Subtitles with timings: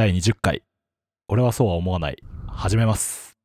[0.00, 0.62] 第20回。
[1.28, 2.16] 俺はそうは思わない。
[2.48, 3.36] 始めます。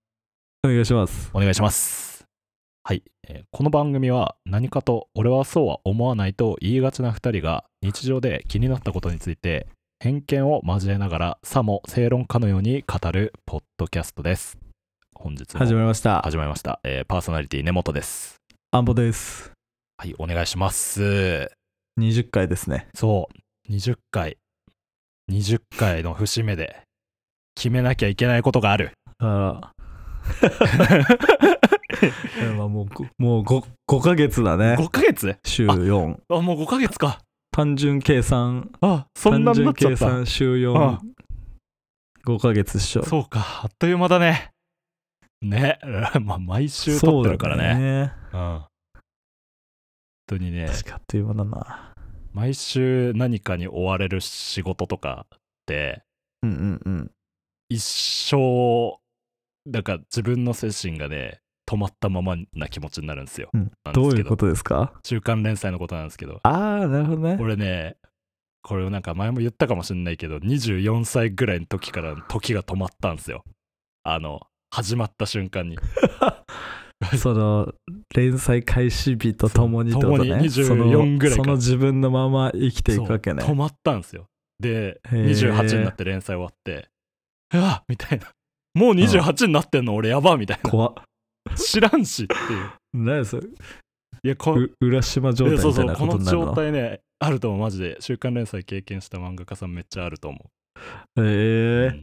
[0.63, 1.29] お願いします。
[1.33, 2.23] お願いします。
[2.81, 9.67] はい、えーこの番組は何かと俺はそうは思わないと言いがちな2人が日常で気になったことについて
[9.99, 14.57] 偏見を交えながらさも正論家のように語るポッドキャストです。
[15.13, 16.21] 本日も始まりました。
[16.21, 18.37] 始まりました、えーパーソナリティ根本です。
[18.71, 19.51] アンボです。
[19.97, 21.51] はいお願いします。
[21.99, 22.87] 20回ですね。
[22.95, 23.27] そ
[23.67, 23.71] う。
[23.73, 24.37] 20回
[25.31, 26.81] 20回の節目で
[27.55, 29.71] 決めなきゃいけないことがあるあら。
[32.57, 34.73] まあもうご、もう 5, 5ヶ月だね。
[34.75, 35.37] 5ヶ月？
[35.45, 36.17] 週4。
[36.29, 37.19] あもう5ヶ月か
[37.51, 41.01] 単純計算、あそんな単純計になっちゃった算週4あ。
[42.25, 43.03] 5ヶ月っしょ。
[43.03, 44.49] そうかあっという間だね
[45.41, 45.79] ね
[46.21, 48.13] まあ毎週撮ってるからねね。
[48.33, 48.65] うん本
[50.27, 51.93] 当にね確かあっという間だな。
[52.35, 56.03] 毎週何かに追われる仕事とかって
[56.43, 57.11] うんうんうん。
[57.69, 58.99] 一生
[59.65, 63.71] なんか自分の精神がね止まったままな気持ちになるんですよ、うん。
[63.93, 64.09] ど。
[64.09, 64.93] ういうことですか？
[65.05, 66.41] 週刊連載のことなんですけど。
[66.43, 66.49] あ
[66.83, 67.37] あ、なるほどね。
[67.39, 67.95] 俺ね
[68.61, 73.45] これをなんか前も言ったかもしれないけど24歳ぐらいの時から時が止まったんですよ。
[74.03, 75.77] あの始まった瞬間に
[77.17, 77.73] その、
[78.15, 80.03] 連載開始日とともにとね。
[80.03, 81.41] そう共に24そのぐらいか。
[81.41, 83.43] らその自分のまま生きていくわけね。
[83.43, 84.27] 止まったんですよ。
[84.59, 85.25] でへー。
[85.29, 86.87] 28になって連載終わって
[87.53, 88.31] うわみたいな。
[88.73, 90.69] もう28になってんの俺やばみたいな。
[90.69, 90.93] 怖っ。
[91.55, 92.71] 知らんしっていう。
[92.93, 93.47] 何それ。
[93.47, 96.55] いやこう浦島状態みたいうなこの状ことになるの？
[96.55, 97.97] 態ねあると思うマジで。
[97.99, 100.39] 週刊連載経験した漫画家さんめっちゃあると思
[101.17, 101.97] う、ええ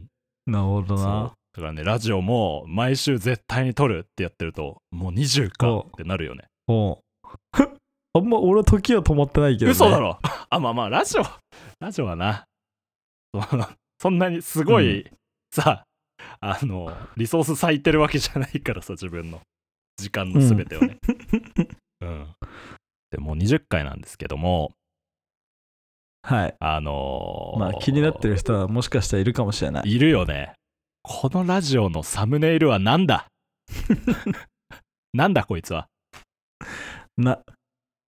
[0.47, 0.53] うん。
[0.53, 6.45] なるほどなだからねラジオも毎週絶対に撮るってやってるともう20かおってなるよね。
[6.67, 6.99] おう。
[8.15, 10.19] あんま俺は時は止まってないけど、ね、嘘だろ。
[10.49, 11.23] あまあまあラジオ
[11.79, 12.45] ラジオはな。
[13.33, 13.41] そ
[13.99, 15.09] そんなにすごい、
[15.51, 15.85] さ
[16.39, 19.41] あのリソース割いてるわけじゃないからさ自分の。
[19.97, 20.97] 時間の全てをね。
[22.01, 22.35] うん、
[23.11, 24.71] でもう20回なんですけども。
[26.23, 26.55] はい。
[26.59, 29.91] あのーまあ気になってる人はもしかしたらいるかもしれない。
[29.91, 30.53] いるよね
[31.03, 33.27] このラジオのサムネイルはなんだ？
[35.13, 35.87] なんだこいつは？
[37.17, 37.39] な。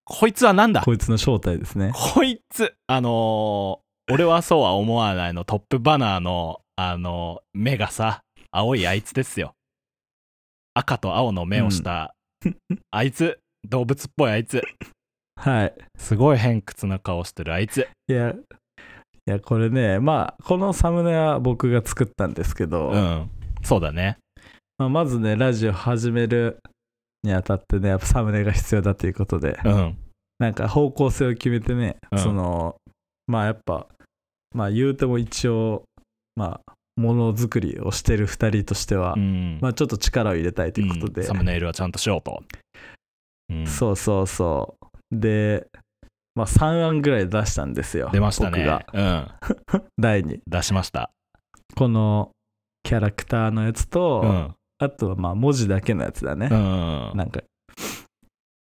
[0.06, 0.82] こいつはなんだ？
[0.82, 1.92] こいつの正体ですね。
[1.94, 2.74] こいつ。
[2.88, 5.46] あのー俺はそうは思わないの。
[5.46, 9.56] トップバナーのあのー目がさ青いあいつですよ。
[10.76, 12.14] 赤と青の目をした、
[12.92, 13.40] あいつ。
[13.68, 14.62] 動物っぽいあいつ。
[15.38, 15.74] はい。
[15.98, 17.88] すごい偏屈な顔してるあいつ。
[18.08, 18.36] いや
[19.28, 23.30] いやこれねまあこのサムネは僕が作ったんですけど、うん。
[23.63, 24.18] そうだね。
[24.78, 26.59] まあ、まずねラジオ始める
[27.24, 29.97] にあたってねやっぱサムネが必要だということでうん。
[30.38, 32.19] なんか方向性を決めてね、うん。
[32.19, 32.75] その
[33.25, 33.88] まあやっぱ
[34.53, 35.84] まあ言うても一応
[36.35, 39.59] まあものづくりをしてる2人としては、うん。
[39.59, 41.28] まあちょっと力を入れたいということで、うん。
[41.28, 42.44] サムネイルはちゃんとしようと、
[43.50, 43.66] うん。
[43.68, 44.85] そうそうそう。
[45.12, 45.68] で
[46.35, 48.51] まあ3案ぐらい出したんですよ出ましたね。
[48.51, 48.85] 僕が。
[48.94, 49.84] うん。
[49.97, 50.41] 第に。
[50.47, 51.09] 出しました。
[51.75, 52.31] この
[52.84, 54.56] キャラクターのやつと、うん。
[54.78, 57.12] あとはまあ文字だけのやつだね、うん。
[57.16, 57.41] なんか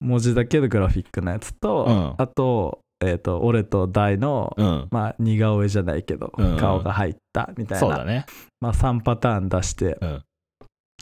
[0.00, 2.14] 文字だけのグラフィックのやつと、うん。
[2.18, 4.88] あとえっ、と俺と大の、うん。
[4.90, 6.56] まあ似顔絵じゃないけど、うん。
[6.58, 7.78] 顔が入ったみたいな。
[7.80, 8.26] そうだね。
[8.60, 10.22] まあ3パターン出して、うん。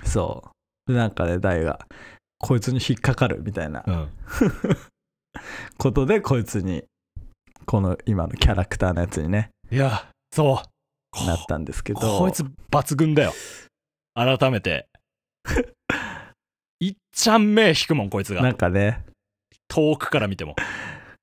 [0.05, 0.45] そ
[0.89, 0.93] う。
[0.93, 1.81] でなんかね大が
[2.39, 3.85] こいつに引っかかるみたいな。
[3.87, 4.09] うん
[5.79, 6.85] ことでこいつに
[7.67, 10.69] この今のキャラクターのやつにねいやそう。
[11.13, 12.01] こなったんですけど。
[12.01, 13.33] こいつ抜群だよ。
[14.15, 14.89] 改めて。
[16.81, 19.05] いっちゃん目引くもんこいつながんかね。
[19.69, 20.55] 遠くから見ても。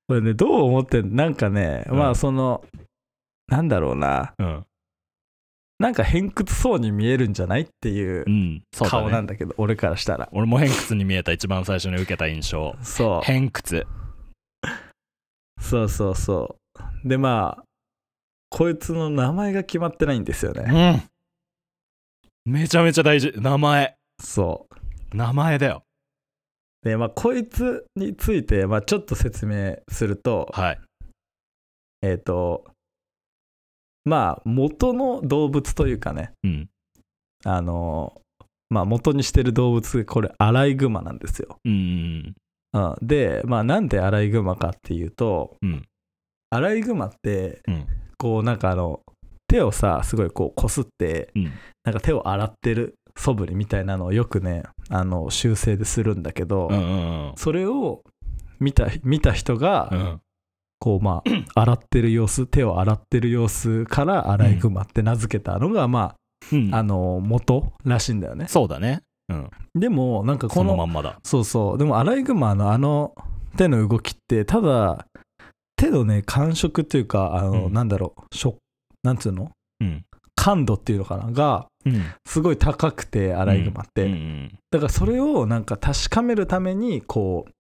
[0.08, 1.98] これねどう思ってんなんかね、うん。
[1.98, 2.64] まあその
[3.48, 4.34] なんだろうな。
[4.38, 4.66] うん
[5.80, 8.64] なんか偏屈そうに見えるんじゃないっていううん。
[8.74, 10.28] そうだ顔なんねだけど俺からしたら。
[10.32, 12.76] 俺も偏屈に見えた一番最初に受けた印象。
[12.82, 13.22] そう。
[13.24, 13.86] 偏屈。
[15.62, 16.56] そうそうそ
[17.06, 17.08] う。
[17.08, 17.64] でまあ
[18.50, 21.04] こいつの名前が決まってないんですよね。
[22.46, 22.54] うん。
[22.54, 23.34] めちゃめちゃ大事。
[23.36, 23.96] 名前。
[24.24, 24.68] そ
[25.14, 25.16] う。
[25.16, 25.84] 名前だよ。
[26.82, 30.80] でまあこいつについて、まあ、ちょっと説明するとはい。
[32.02, 32.66] えっ、と
[34.08, 36.32] まあ元の動物というかね。
[36.44, 36.70] うん。
[37.46, 38.20] あの
[38.70, 42.36] まあ元にしてる動物これアライグマなんですよ、うん
[42.74, 45.86] うん、でまあなんでアライグマかっていうとうん。
[46.50, 47.86] アライグマってうん。
[48.18, 49.02] こうなんかあの
[49.48, 51.52] 手をさすごいこうこすってうん。
[51.84, 56.80] なんか手を洗ってる素振りみたいなのをよくねあの修正でするんだけど、うんう
[57.32, 57.34] ん。
[57.36, 58.02] それを
[58.60, 60.20] 見た見た人が、うん
[60.80, 61.30] こうまあ
[61.62, 66.16] 洗ってる様子手を洗ってる様子からアライグマって名付けたのがま
[66.52, 66.74] うん。
[66.74, 68.48] ああの元らしいんだよね。
[68.48, 69.02] そうだね。
[69.30, 69.50] うん。
[69.76, 71.20] でもなんかここののまんまだ。
[71.24, 71.78] そうそう。
[71.78, 73.14] でもアライグマのあの
[73.58, 75.08] 手の動きってただ
[75.76, 77.74] 手のね感触っていうかあの、うん。
[77.74, 78.36] なんだろう。
[78.36, 78.58] 食
[79.04, 79.52] なんつうの？
[79.82, 80.04] うん。
[80.36, 81.32] 感度っていうのかな？
[81.32, 82.04] がうん。
[82.28, 84.08] すごい高くてアライグマって、
[84.72, 87.52] だからそれをなんか確かめるためにこう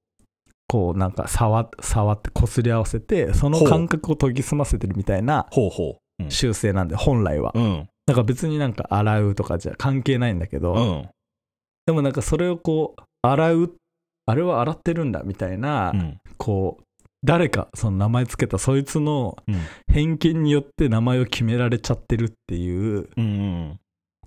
[0.67, 6.23] こうなんか触触ってこすり合わせてその感覚を研ぎ澄ませてるみたいなほうほう。
[6.23, 6.31] うん。
[6.31, 7.51] 習性なんで本来は。
[7.55, 7.89] うん。
[8.05, 11.09] だから別になんか洗うとかじゃ関係ないんだけど、うん。
[11.85, 13.73] でもなんかそれをこう洗う
[14.25, 16.17] あれは洗ってるんだみたいな、うん。
[16.37, 16.83] こう
[17.23, 19.55] 誰かその名前つけたそいつのうん。
[19.93, 23.79] 偏見によって名前を決められちゃってるっていううんうん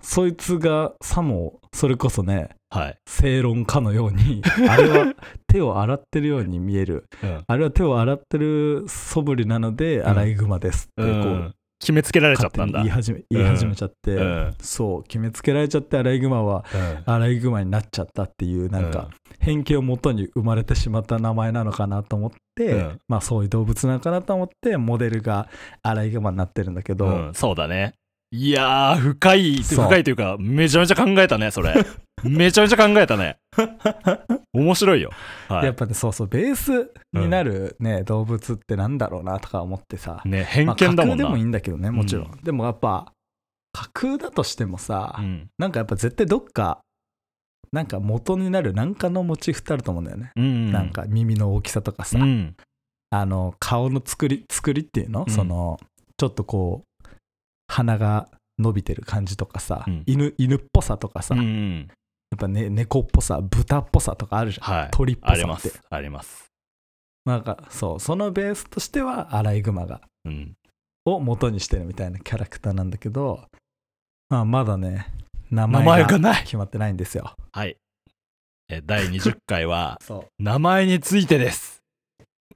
[0.03, 2.97] そいつがさもそれこそねはい。
[3.09, 5.13] 正論かのように あれは
[5.49, 7.05] 手を洗ってるように見える。
[7.23, 7.45] うん。
[7.47, 11.55] あれは手を洗ってる素振りなのでアライグマですってこう、うん。
[11.81, 12.81] 決めつけられちゃったんだ。
[12.81, 14.55] 言い始め言い始めちゃって、うん。
[14.61, 16.65] そう決めつけられちゃってアライグマは
[17.07, 19.09] アライグマになっちゃったっていうなんか
[19.41, 22.99] 偏見をもとに生まれてしまった名前なのかなと思って、うん。
[23.09, 25.49] まあそういう動物なのかなと思ってモデルが
[25.83, 27.35] アライグマになってるんだけど、うん。
[27.35, 27.95] そうだね
[28.33, 31.75] いやー深い深いというかめちゃめちゃ考えたねそれ。
[32.23, 33.39] めちゃめちゃ考えたね。
[34.53, 35.11] 面白いよ。
[35.49, 35.65] はい。
[35.65, 41.17] やっぱねそうそうベースになるね、動物ってなんだろうなとか思ってさ、ね偏まあ見だもんな。
[41.17, 43.13] 架空でもいいんだけどねもちろん、うでもやっぱ
[43.73, 45.49] 架空だとしてもさ、うん。
[45.59, 46.83] なんかやっぱ絶対どっか
[47.73, 50.71] なんか元になる何かのモチーフってあると思うんだよね、うん。
[50.73, 52.55] なんか耳の大きさとかさ、うん。
[53.11, 55.33] あの顔の作り作りっていうの、うん。
[55.33, 55.81] その
[56.17, 56.90] ちょっとこう
[57.71, 58.29] 鼻が
[58.59, 60.03] 伸びてる感じとかさ、うん。
[60.07, 61.89] 犬犬っぽさとかさ、うやん。
[62.35, 64.89] っぱ、ね、猫っぽさ豚っぽさとかあるじゃん、はい。
[64.91, 65.53] 鳥っぽありさって。
[65.53, 65.81] ます。
[65.89, 66.47] あります。
[67.25, 70.55] なんかそうそのベースとしてはアライグマがうん。
[71.07, 73.45] を元にしてるみたいなキャラクターなんだけど、
[74.29, 75.07] まあ、まだね
[75.51, 77.35] 名名前が決まってないんですよ。
[77.53, 77.77] はい。
[78.69, 79.99] え第20回は
[80.39, 81.81] 名前についてです。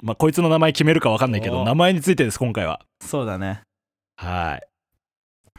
[0.02, 2.84] まあこいつの名前決めるか分かんないけどお名前についてです今回は。
[3.00, 3.62] そうだね。
[4.16, 4.73] はい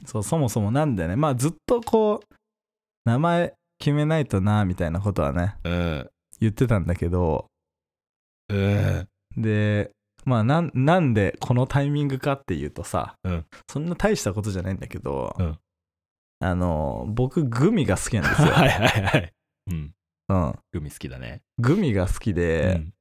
[0.06, 1.16] そうそもそもなんでね。
[1.16, 2.36] まあずっとこう
[3.06, 6.10] 名前決めないとなみたいなことはねうん。
[6.40, 7.46] 言ってたんだけど。
[8.50, 9.08] うん。
[9.38, 9.92] で
[10.26, 13.46] まあなんなんでこのタイミングかっていうとさ、うん。
[13.70, 15.58] そんな大したことじゃないんだけど、うん。
[16.40, 19.34] あの僕グミが好きなんですよ、 はいはいはい。
[19.72, 19.94] うん。
[20.28, 21.42] うん、グミ好きだね。
[21.60, 22.94] グミが好きで、うん。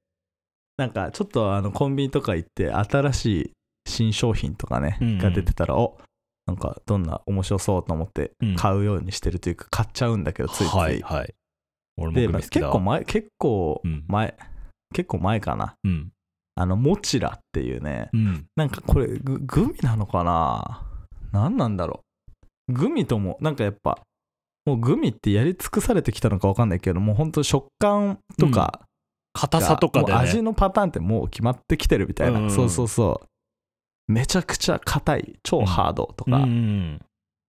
[0.76, 3.52] なんかちょっとあのコンビニとか行って新しい
[3.87, 5.19] 新商品とかね、うんうん。
[5.19, 5.99] が出てたらお
[6.46, 8.56] なんかどんな面白そうと思ってうん。
[8.56, 11.35] 買うようにしてるというか買っちゃうんだけどついつい、はいはい。
[11.96, 14.05] 俺も結構前結構うん。
[14.08, 14.37] 前、
[14.93, 15.75] 結構前かな。
[15.85, 16.11] うん。
[16.56, 18.46] あのモチラっていうねうん。
[18.56, 20.82] なんかこれググミなのかな？
[21.32, 22.02] 何なんだろ
[22.69, 22.73] う？
[22.73, 24.00] グミともなんかやっぱ
[24.67, 28.81] もうグミってやり尽くされてきたのか分かんないけどもうほんと食感とか
[29.32, 32.50] 硬が、さとかでもう味ねのパターンってもう決まってきてるみたいな、うん。
[32.50, 33.26] そうそうそう
[34.06, 37.01] めちゃくちゃ硬い超ハードとか、うん。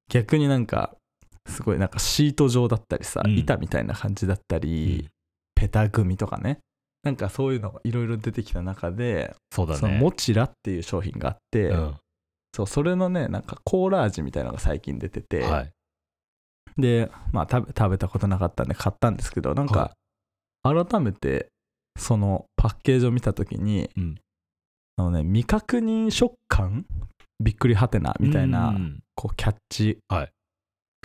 [0.09, 0.95] 逆になんか
[1.47, 3.37] すごいなんかシート状だったりさ、うん。
[3.37, 5.09] 板みたいな感じだったり、うん。
[5.55, 6.59] ペタグミとかね。
[7.03, 11.95] なんかそういうのがいろいろ出てきた中で、そうだそのねモチラっていう商品があって、うん。
[12.55, 15.71] そうそれのねなんかコーラ味みたいなのが最近出てて、はい。
[16.77, 19.91] でまあ食べ食べたことなかったんで買ったんですけどなんか
[20.63, 21.47] 改めて
[21.97, 24.15] そのパッケージを見た時に、うん
[24.97, 26.85] あのね未確認食感？
[27.39, 28.99] びっくりはてなみたいな、うん。
[29.15, 30.31] こうキャッチはい。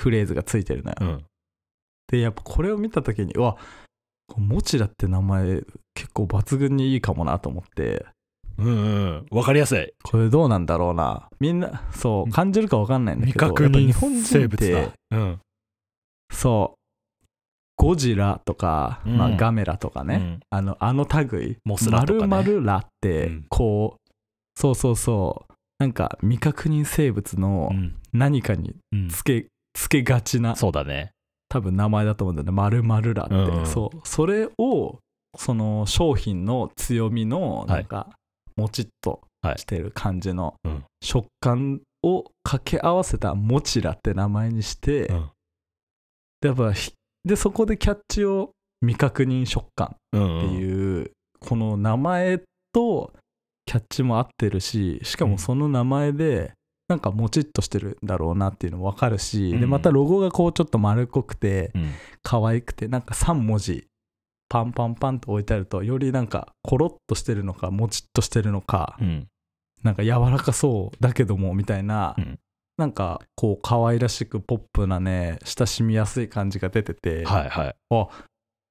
[0.00, 1.24] フレーズがついてるのよ、うん。
[2.08, 3.56] でやっぱこれを見た時にうわ
[4.36, 5.62] モチラって名前
[5.94, 8.06] 結構抜群にいいかもなと思って。
[8.58, 9.92] うんうんわかりやすい。
[10.02, 11.28] これどうなんだろうな。
[11.40, 14.92] みんなそう感じるか分かんないんだけど未確認生物だ。
[15.10, 15.40] うん。
[16.32, 16.79] そう
[17.80, 20.40] ゴジラとか、まあ、うんガメラとかね、うん。
[20.50, 21.56] あのあの類。
[21.64, 22.26] モスラとかね。
[22.26, 23.46] 丸々ラってうん。
[23.48, 24.10] こう、
[24.54, 25.52] そうそうそう。
[25.78, 27.96] なんか未確認生物のうん。
[28.12, 29.08] 何かにうん。
[29.08, 31.12] つけ,、つけがちなそうだね。
[31.48, 32.52] 多分名前だと思うんだよね。
[32.52, 34.00] 丸々ラって、うんうんそう。
[34.04, 34.98] それを
[35.38, 38.10] その商品の強みのなんか
[38.56, 39.22] もちっと
[39.56, 40.84] してる感じのうん。
[41.02, 45.30] 食感を掛け合わせたモチラって名前にして、うん。
[46.42, 46.92] でやっぱひ
[47.24, 48.50] でそこでキャッチを
[48.80, 52.40] 未確認食感うんっていう、この名前
[52.72, 53.12] と
[53.66, 56.52] キャッチも合ってるししかもその名前で
[56.88, 59.60] なんかもちっとしてるんだろうなっていうのも分かるし、うん。
[59.60, 61.92] でまたロゴがこうちょっと丸っこくてうん。
[62.22, 63.86] 可愛くてなんか3文字
[64.48, 69.26] パンパンパンと置いてあるとよりなんかコロッとしてるのかもちっとしてるのか、うん。
[69.84, 72.38] なんか柔らかそうだけどもみたいな、うん
[72.80, 77.76] なんかこう可愛らしくポップなね親しみやすい感じが出てて、はいはい。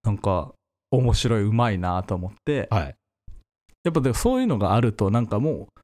[0.03, 0.51] なんか
[0.89, 2.95] 面白いうまいなと思って、はい。
[3.83, 5.81] やっぱでもそういうのがあるとなんかもう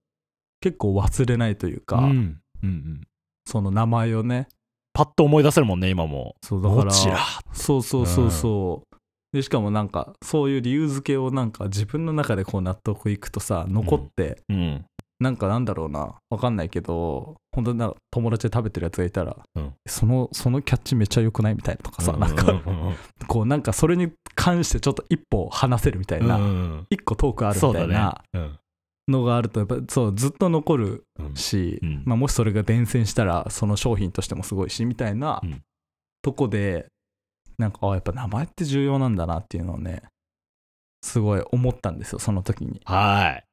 [0.59, 2.03] 結構忘れないというか、うん。
[2.07, 3.01] うんうん。
[3.45, 4.47] その名前をね
[4.91, 6.35] パッと思い出せるもんね今も。
[6.41, 7.19] そうだからどちら。
[7.53, 8.95] そうそうそうそう、
[9.33, 14.85] でしかもなんかそういう理由付けをなんか自分の中でこう納得いくとさ残って、うん
[15.19, 16.15] なんかなんだろうな。
[16.29, 19.73] わかんないけど本当になんか友達で食べてるやつがいたら、うん。
[19.87, 22.61] そのそのキャッチめっちゃ良くないみたいなとかさ、なんか
[23.27, 28.59] こうなんかそれに関してちょっと一歩話せるみたいな、うん一個トークあるみたいなうん。
[29.07, 32.03] のがあるとやっぱそうずっと残るうんし、うん。
[32.05, 35.61] まあ、もしそれが伝染したらその商品としてもすごいしみたいなうん。
[36.21, 36.87] とこで
[37.57, 40.01] なんかあやっぱ名前って重要なんだなっていうのをね
[41.03, 42.81] すごい思ったんですよその時に。
[42.83, 43.44] はい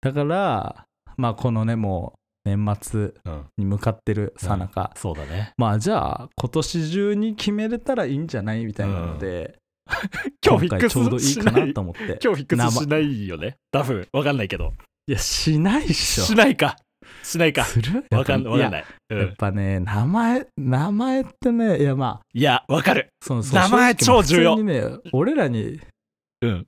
[0.00, 0.84] だから
[1.16, 5.52] まあこのねもう年末うんに向かってるさなか、そうだね。
[5.58, 9.58] まあじゃあ今年中に決めれたらいいんじゃないみたいなので、
[10.44, 12.02] 今日フィック回ちょうどいいかスしなと思って。
[12.04, 13.56] 今日フィックスしないよね。
[13.70, 14.72] 多分わかんないけど。
[15.06, 16.24] いやしないっしょ。
[16.24, 16.76] しないか。
[17.22, 17.64] しないか。
[17.64, 18.04] する？
[18.10, 18.52] わかんない。
[18.54, 18.60] うん。
[18.60, 18.70] や
[19.10, 23.08] やっぱね名前名前ってねいやまあいやわかる。
[23.22, 24.56] その名前超重要。
[24.62, 25.78] ね俺らに
[26.40, 26.66] うん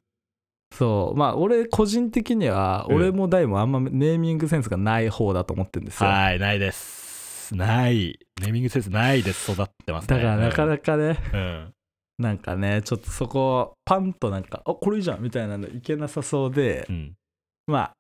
[0.73, 1.19] そう。
[1.19, 2.97] まあ俺個人的にはうん。
[2.97, 6.09] 俺も大もあんまネーミングセンスがない方だと思ってるんですよ。
[6.09, 7.55] はいないです。
[7.55, 8.19] ない。
[8.41, 9.53] ネーミングセンスないです。
[9.53, 10.17] 育ってますね。
[10.17, 11.75] だからなかなかねうん。
[12.19, 17.15] なんかねちょっとそこパンとなんかあこれいいじゃんみたいなのいけなさそうでうん。
[17.67, 17.93] まあ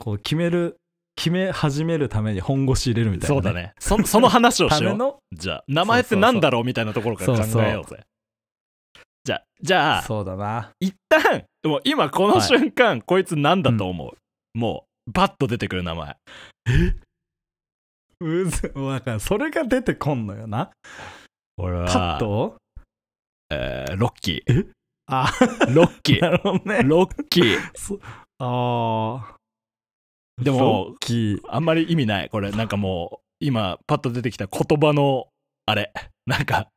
[0.00, 0.76] こう決める
[1.16, 3.74] 決め始めるために本腰入れるみたいな、そうだね。
[3.80, 4.92] そその話をしよう。
[4.92, 8.04] ためのじゃあ名前ってなんだろうみたいなところから考えようぜ
[9.28, 10.70] じゃあじゃあそうだな。
[10.80, 16.16] 一旦もう今この瞬間、こいつなんだと思う、もうバッと出てくる名前。
[18.20, 20.70] うずもうだからそれが出てこんのよな。
[21.58, 22.56] 俺はパッと
[23.50, 24.66] えーロッキー。
[25.08, 25.30] あ。
[25.74, 26.82] ロッキ なーるほどね。
[26.84, 27.58] ロッキー。
[27.76, 28.00] そ
[28.38, 30.42] あー。
[30.42, 30.94] でも
[31.48, 32.50] あんまり意味ないこれ。
[32.50, 35.28] なんかもう今パッと出てきた言葉の
[35.66, 35.92] あれ。
[36.24, 36.68] なんか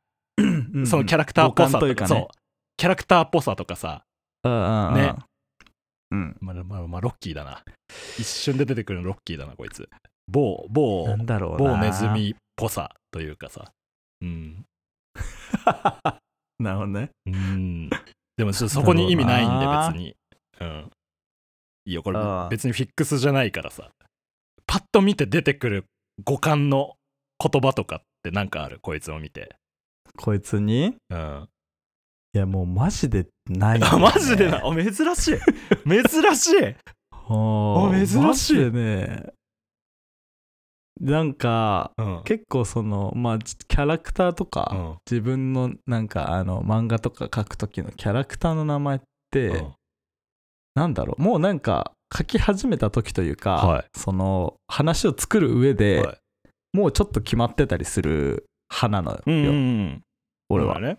[0.84, 2.08] そのキャラクターっぽさというかね。
[2.08, 2.41] そう
[2.76, 4.04] キャラクターっぽさとかさ。
[4.44, 4.94] うんうんうん。
[4.94, 5.14] ね。
[6.10, 6.36] うん。
[6.40, 7.62] まあまあまあロッキーだな。
[8.18, 9.88] 一瞬で出てくるのロッキーだなこいつ。
[10.28, 13.72] 某某某ネズミっぽさというかさ。
[14.20, 14.64] うん。
[16.58, 17.10] なるほどね。
[17.26, 17.90] うん。
[18.36, 20.14] でもそこに意味ないんで別に。
[20.60, 20.90] うん。
[21.84, 22.18] いいよこれ
[22.50, 23.90] 別にフィックスじゃないからさ。
[24.66, 25.84] パッと見て出てくる
[26.24, 26.94] 五感の
[27.38, 28.78] 言葉とかってなんかある？
[28.80, 29.56] こいつを見て。
[30.16, 30.96] こいつに？
[31.10, 31.48] うん
[32.34, 33.80] いやもうマジでない。
[33.80, 34.66] よね、あマジでな？
[34.66, 35.38] あ珍しい。
[35.86, 36.64] 珍しい。
[37.10, 38.18] ああ珍しい。
[38.18, 39.32] マジでね。
[41.00, 42.22] なんかうん。
[42.24, 44.96] 結構そのまあキャラクターとか、うん。
[45.10, 49.72] 自分のなんかあの漫画とか書く時のキャラクターの名前って、うん。
[50.74, 51.22] なんだろう？
[51.22, 53.84] もうなんか書き始めた時というか、はい。
[53.94, 56.18] その話を作る上で、はい。
[56.72, 60.02] もうちょっと決まってたりする派なのよ、うんうんうん。
[60.48, 60.96] 俺は、ね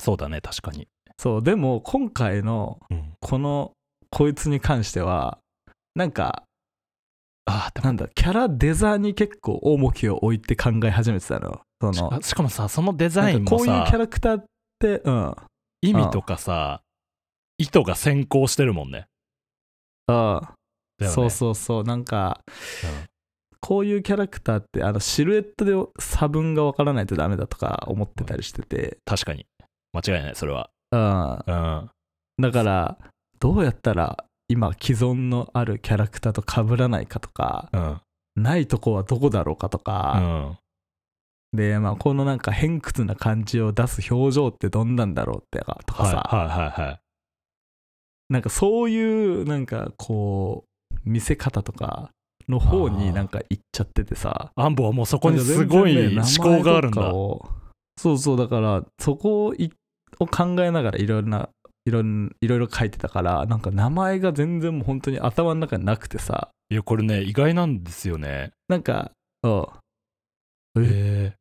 [0.00, 0.88] そうだね確かに。
[1.18, 3.12] そうでも今回のうん。
[3.20, 3.72] この
[4.10, 5.38] こいつに関しては
[5.94, 6.44] なんか
[7.44, 14.44] あでなんだキャラデザに結構重きを置いて考え始めてたのそのもしかもさそのデザインなんかこういうもさキャラクターっ
[14.78, 15.36] てうん。
[15.82, 16.82] 意味とかさ
[17.58, 19.06] 意図が先行してるもんね。
[20.06, 20.54] あ
[20.98, 21.14] だよね。
[21.14, 22.40] そうそうそうなんか
[23.60, 29.46] こういうキャラクターってあのシルエットで差分がわからないとダメだとか思ってたりしてて、確かに
[29.92, 30.70] 間違いないそれは。
[30.92, 31.90] うん、うん。
[32.40, 32.98] だから
[33.38, 38.00] どうやったら今既存のあるキャラクターと被らないかとかうん。
[38.42, 40.58] ないとこはどこだろうかとうか、ん。
[41.52, 47.00] で、まあ、このなんか偏屈な感じを出す表情ってどんなんだろうってかとかさ、はいはいはいはい。
[48.28, 49.02] なんかそうい
[49.42, 52.10] うなんかこう見せ方とか
[52.48, 54.52] の方になんか行っちゃっててさ。
[54.54, 59.72] アンボはもうそこにすごい思考があるんだ、そうそうだからそこをい
[60.18, 61.48] を考えながらいろいろな
[61.84, 66.48] いろんいろ書いてたからなんか名前が全然もう本当に頭の中になくてさ。
[66.70, 68.52] いやこれね意外なんですよね。
[68.68, 69.12] なんか
[69.42, 69.48] う。
[69.48, 69.66] ん
[70.78, 71.40] ええ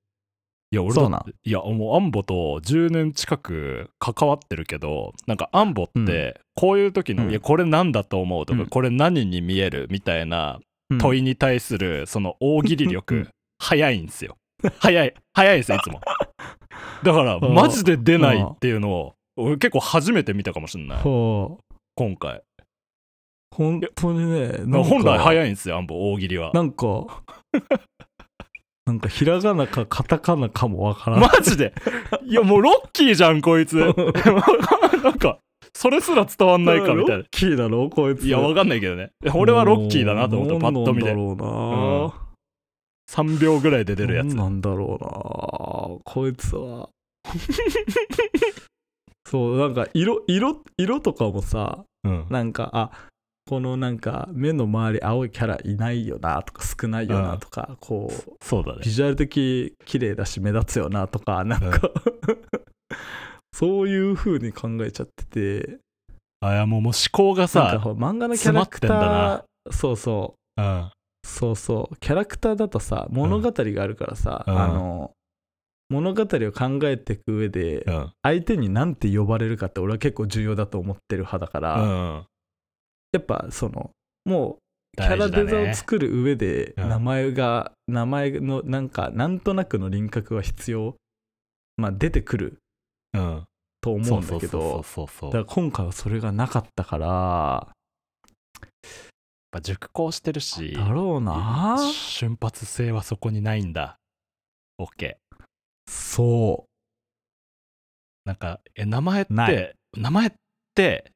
[0.71, 1.23] いや俺そうなん？
[1.43, 2.33] いやもうアンボと
[2.63, 7.29] 10年近く関わってるけどなんかアンボってこういう時の、うん。
[7.31, 8.67] いやこれなんだと思うとか、うん。
[8.67, 10.59] これ何に見えるみたいな
[10.89, 10.97] うん。
[10.97, 13.27] 問いに対するその大喜利う力ん。
[13.59, 14.37] 早いんですよ。
[14.79, 16.01] 早い早いですよいつも
[17.03, 17.53] だからうん。
[17.53, 20.97] マジで出ないっていうのを俺結構初めて見たかもしんない。
[20.97, 21.63] はあ
[21.95, 22.41] 今回。
[23.55, 26.51] 本当にねなんか本来早いんですよアンボ大喜利は。
[26.53, 26.85] なんか
[28.85, 31.73] なんかひらがなかカタカナかもわからないマジで？
[32.25, 33.75] いやもうロッキーじゃんこいつ。
[35.03, 35.39] なんか
[35.73, 37.17] それすら伝わんないかみたいな。
[37.17, 38.25] ロッキーだろこいつ。
[38.25, 39.11] いやわかんないけどね。
[39.33, 41.27] 俺はロッキーだなと思ったパッと見でなん。
[41.27, 42.13] なんだろ
[43.09, 44.35] 3秒ぐらいで出るやつ。
[44.35, 45.09] なんだろうな
[46.03, 46.89] こいつは。
[49.25, 52.27] そうなんか色色色とかもさうん。
[52.29, 52.91] なんかあ
[53.47, 58.13] このなんか目の周り青いキャラいないよなとか少ないよなとか、こう
[58.45, 58.81] そうだね。
[58.83, 61.91] ビジュアル的綺麗だし目立つよなとかなんか、
[63.53, 65.79] そういう風に考えちゃってて。
[66.41, 70.61] あいやもうもう思考がさ漫画のキャラクターそうそう。
[70.61, 70.91] うん
[71.29, 71.95] そうそう。
[71.97, 74.59] キャラクターだとさ物語があるからさ、うん。
[74.59, 75.11] あの
[75.89, 78.13] 物語を考えていく上でうん。
[78.23, 82.25] 相手に何て呼ばれるかって俺は結構重要だと思ってる派だから、うん。
[83.11, 83.91] やっぱその
[84.25, 84.57] も
[84.97, 86.89] うキャラデザを作る上でうん。
[86.89, 90.95] 名前が、名前のなんかなんとなくの輪郭は必要
[91.77, 92.57] まあ出てくる
[93.13, 93.43] うん。
[93.81, 97.69] と思うんだけどだから今回はそれがなかったから
[99.51, 101.77] ぱ熟考してるしだろうな。
[101.93, 103.97] 瞬発性はそこにないんだ。
[104.79, 105.15] OK
[105.87, 106.65] そ
[108.25, 110.31] なんかえ名前って名前っ
[110.75, 111.11] て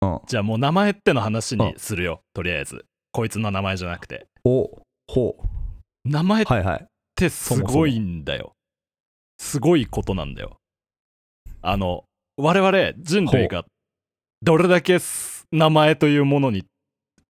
[0.00, 2.84] う、うん、じゃあもう名前っての話にするよとりあえず。
[3.12, 4.26] こいつの名前じゃなくて。
[4.44, 5.36] おほ
[6.04, 6.46] 名前っ
[7.14, 8.54] てすごいんだよ。
[9.38, 10.56] すごいことなんだよ。
[11.60, 12.04] あの
[12.36, 13.64] 我々人類が
[14.40, 16.64] どれだけす名前というものに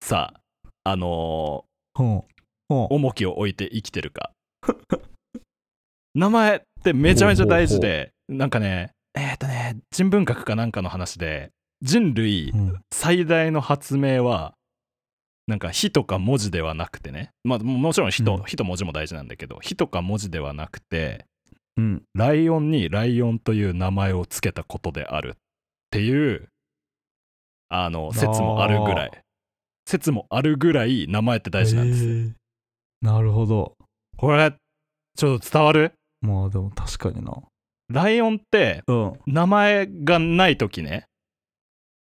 [0.03, 0.35] さ
[0.83, 2.33] あのー
[2.69, 4.33] 重きを置いて生きてるか。
[6.17, 12.83] 名前ってめちゃめちゃ大事でなんかねえっ、とね人文学かなんかの話で人類うん。
[12.93, 14.55] 最大の発明は
[15.47, 17.31] なんか火とか文字ではなくてね。
[17.45, 18.43] まあももちろん火と,、うん。
[18.43, 21.27] 火と文字も大事なんだけど火とか文字ではなくて
[21.77, 22.03] うん。
[22.15, 25.37] ライオンにライオンという名前を付けたことであるっ
[25.91, 26.49] ていう
[27.69, 29.23] あの説もあるぐらい
[29.87, 32.33] 説もあるぐらい名前って大事なんですよ、へー。
[33.03, 33.75] なるほど。
[34.17, 34.55] これ
[35.17, 35.93] ちょっと伝わる？
[36.21, 37.35] まあでも確かにな。
[37.89, 39.13] ライオンってうん。
[39.27, 41.05] 名前がない時ね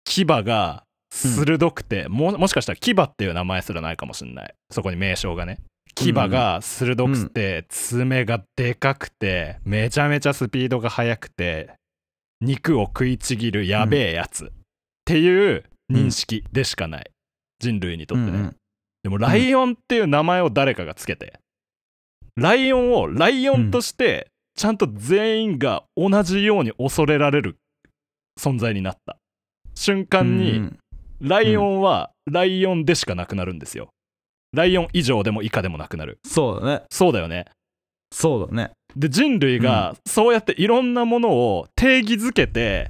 [0.05, 4.53] 牙が鋭くて、ももしかしたら牙っていう名前すらないかもしれない。
[4.71, 5.59] そこに名称がね。
[5.95, 11.71] 牙が鋭くて、爪がでかくてめちゃめちゃスピードが速くて
[12.39, 14.49] 肉を食いちぎるやべえやつ、っ
[15.05, 17.09] ていう認識でしかない、
[17.59, 18.55] 人類にとってね、うんうん。
[19.03, 21.39] でもライオンっていう名前を誰かがつけて、
[22.35, 27.57] ライオンをライオンとしてちゃんと全員が同じように恐れられる
[28.39, 29.17] 存在になった。
[29.75, 30.77] 瞬間うにん。
[31.19, 33.89] ライオンはライオンでしかなくなるんですよ。
[34.53, 36.19] ライオン以上でも以下でもなくなる。
[36.25, 36.83] そうだね。
[36.89, 37.45] そうだよね。
[38.11, 38.71] そうだね。
[38.95, 42.89] で人類がそうやっていろんなものを定義づけて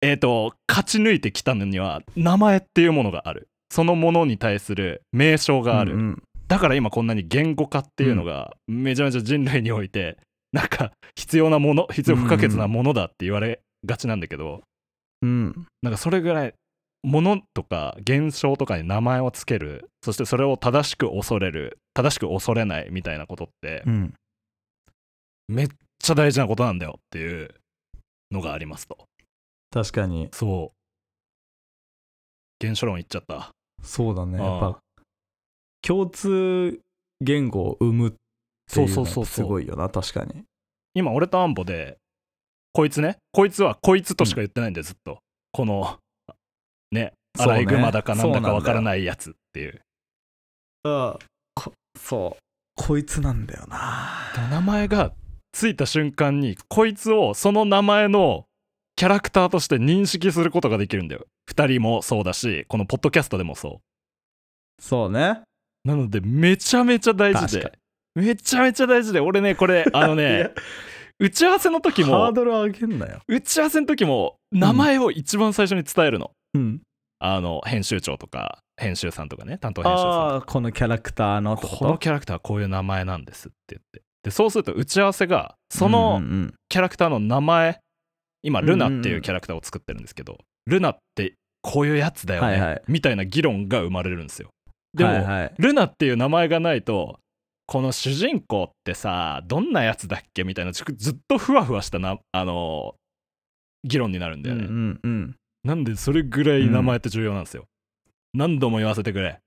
[0.00, 6.22] えっ、と勝ち抜いてきたのには名前っていうものがあるそのものに対する名称がある、うんうん。
[6.46, 10.18] だから今こんなに言語化っていうのがめちゃめちゃ人類において
[10.52, 14.60] なんか必要なもの必要不可欠なものだって言われがちなんだけど
[15.22, 15.66] うん。
[15.80, 16.54] なんかそれぐらい
[17.02, 24.14] ものとか現象とかに名前をつけるそしてそれを正しく恐れる正しく恐れないみたいなことってうん。
[25.48, 27.54] めっちゃ大事なことなんだよっていう
[28.30, 28.98] のがありますと。
[29.70, 30.28] 確かに。
[30.32, 30.76] そう。
[32.60, 33.50] 原書論言っちゃった
[33.82, 34.38] そうだね。
[34.38, 34.78] やっぱ
[35.82, 36.80] 共通
[37.20, 38.12] 言語を生むっ
[38.72, 40.44] ていうのってすごいよな確かに。
[40.94, 41.98] 今俺とアンボで
[42.72, 43.18] こいつね。
[43.32, 45.18] こいつはこいつとしか言ってないんでずっと。
[45.52, 45.98] この
[46.90, 49.80] ねアライグマだかなんだかわからいないやつっていう。
[50.84, 51.18] あ
[51.54, 52.42] こそう。
[52.74, 54.32] こいつなんだよな。
[54.50, 55.12] 名前が
[55.52, 58.46] ついた瞬間にこいつをその名前の
[58.96, 61.26] キャラクターとして認識することができるんだよ。
[61.50, 63.80] 2人もそうだしこのポッドキャストでもそ
[64.80, 65.40] そうね。
[65.84, 67.72] うなのでめちゃめちゃ大事で。
[68.14, 69.20] めちゃめちゃ大事で。
[69.20, 70.50] 俺ねこれ あのいねや。
[71.18, 73.20] 打ち合わせの時ハもードル上げんなよ。
[73.28, 76.80] 打ち合わせの時も名前を一番最初に伝えるの、うん。
[77.20, 84.02] あの編集長とか編集さんとかね担当編集さんああこのキャラクターのこのキャラクターはこういう名前なんですって言って。
[84.24, 87.80] でそうすると打ち合わせがそうんのキャラクターの名前
[88.42, 92.82] 今うんうんルナっていうキャラクターを作ってるんですけど、ルナってこういうやつだよね、はいはい。
[92.88, 94.50] みたいな議論が生まれるんですよ。
[94.94, 95.54] でも、はいはい。
[95.58, 97.18] ルナっていう名前がないと
[97.66, 102.96] この主人公ってさどんなやつだっけみたいなずずっとふわふわしたなあの
[103.84, 105.36] 議論になるんだうんうよね、んうん。
[105.64, 107.64] なんでそれぐらい名前って重要なんですよ、
[108.34, 109.38] 何度も言わせてくれ。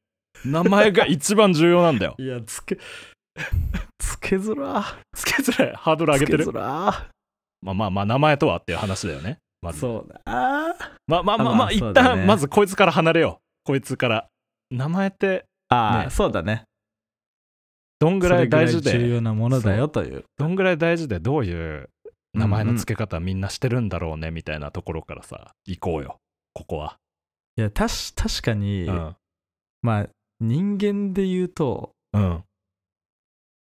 [0.43, 2.15] 名前が一番重要なんだよ。
[2.19, 2.77] いやつけ
[3.99, 4.83] つけづら。
[5.13, 5.73] つけづらい。
[5.75, 6.43] ハードル上げてる。
[6.45, 7.09] つけづら
[7.65, 9.39] まあまあまあ名前とはっていう話だよね。
[9.61, 9.79] まず。
[9.79, 10.21] そうだ。
[10.25, 10.75] あ
[11.07, 13.43] まあまあまあまあ、まあ一旦まずこいつから離れよう。
[13.63, 14.29] こいつから。
[14.69, 16.09] 名前ってあー、ね。
[16.11, 16.63] そうだね。
[17.99, 20.25] どんぐらい大事それぐらい重で要なものだよという。
[20.37, 21.89] どんぐらい大事でどういう
[22.33, 26.17] 名前の付け方みんなしてるんだろうねみたいなところからさ行こうよ。
[26.53, 26.97] ここは。
[27.57, 29.15] いやたし確かに、うん。
[29.81, 30.07] まあ
[30.39, 32.43] 人間で言うとうん。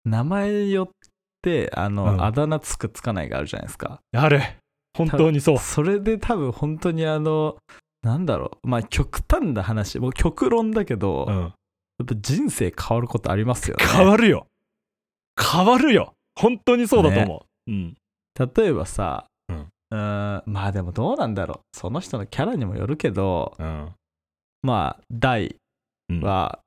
[0.05, 0.93] 名前よって
[1.73, 2.23] あの、うん。
[2.23, 3.99] あだ名つくつかないがあるじゃないですか。
[4.15, 4.41] ある。
[4.97, 5.57] 本当にそう。
[5.57, 7.57] それで多分本当にあの
[8.03, 8.67] なんだろう。
[8.67, 9.99] まあ極端な話。
[9.99, 11.37] もう極論だけど、やっ
[11.99, 13.85] うんぱ人生変わることありますよね。
[13.85, 14.47] 変わるよ。
[15.39, 16.13] 変わるよ。
[16.35, 17.95] 本当にそうだと思う、うん。
[18.55, 19.57] 例えばさ、うん。
[19.57, 21.77] うーんまあでもどうなんだろう。
[21.77, 23.91] その人のキャラにもよるけどうん。
[24.61, 25.55] まあ大
[26.09, 26.21] うん。
[26.21, 26.59] は、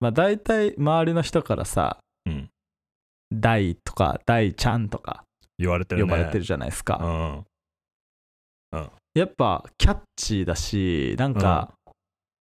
[0.00, 2.03] まあ大体周りの人からさうん
[3.40, 5.24] 大とか大ちゃんとか
[5.58, 6.10] 言われてるね。
[6.10, 7.44] 呼ばれてるじゃないですか、
[8.72, 8.90] うん。
[9.14, 11.74] やっぱキャッチーだしなんか、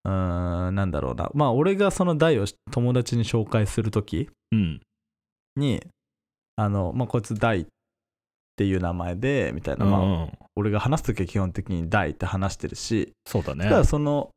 [0.03, 1.29] うーんなんだろうな。
[1.33, 4.81] まあ俺がその大を友達に紹介する時うん。
[5.55, 5.85] に
[6.55, 7.65] あの、まあ、こいつ大っ
[8.55, 10.31] ていう名前でみたいな、まあ、うんうん。
[10.55, 13.13] 俺が話す時は基本的に大って話してるし。
[13.27, 13.65] そうだね。
[13.65, 14.31] ただその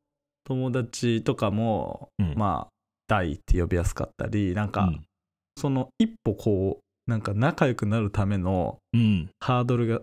[0.44, 2.34] 友達とかも、うん。
[2.36, 2.72] まあ
[3.08, 5.05] 大って呼びやすかったりなんか、うん
[5.56, 9.30] その一歩こうなんか仲良くなるためのうん。
[9.40, 10.00] ハードルが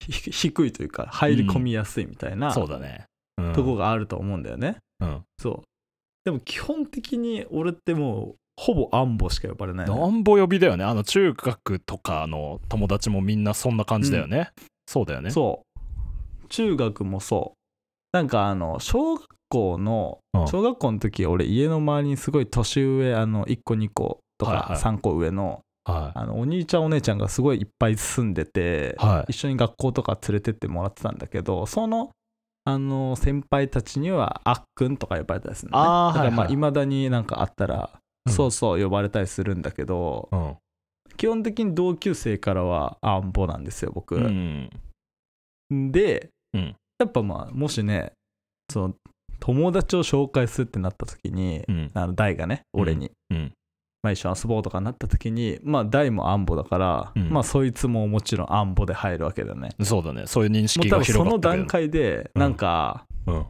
[0.00, 3.04] ひ低いというか入り込みやすいみたいな、そうだね。
[3.36, 3.52] うん。
[3.52, 4.76] とこがあると思うんだよね。
[5.00, 5.22] うん。
[5.38, 5.62] そう。
[6.24, 10.84] でも基本的に俺ってもうほぼアンボしか呼ばれないのよ、なんぼ呼びだよね。
[10.84, 14.50] あの中学とかの友達もみんなそんな感じだよね、
[14.86, 15.30] そうだよね。
[15.30, 15.62] そ
[16.44, 16.46] う。
[16.48, 17.58] 中学もそう。
[18.12, 20.48] なんかあの小学校のうん。
[20.48, 24.80] 小学校の時俺家の周りにすごい年上あの1個2個とかはいはい。
[24.80, 29.32] 3個上のはあのお兄ちゃんお姉ちゃんがすごいいっぱい住んでていはい。
[29.32, 32.10] 一緒に学校とか連れてってもらってたんだけどその
[32.64, 35.84] あの先輩たちにはあっくんとか呼ばれたりするのね。
[35.86, 37.90] あーだからまあはいまだになんかあったら、
[38.26, 38.32] うん。
[38.32, 40.56] そうそう呼ばれたりするんだけど、うん。
[41.16, 44.70] 基本的に同級生からはアンボなんですよ僕、うん
[45.70, 46.76] で、うん。
[46.98, 48.12] やっぱまあもしね
[48.70, 48.94] その
[49.40, 51.90] 友達を紹介するってなった時に、うん。
[51.94, 53.52] あの大がね俺に、うん
[54.02, 57.30] まあ、一緒に遊ぼうとかなった時にまあ大もアンボだから、うん。
[57.30, 59.70] まあそいつももちろんアンボで入るわけだよね。
[59.82, 60.26] そうだね。
[60.26, 62.40] そういう認識が広がったけど段階でうん。
[62.40, 63.46] なんか、うん。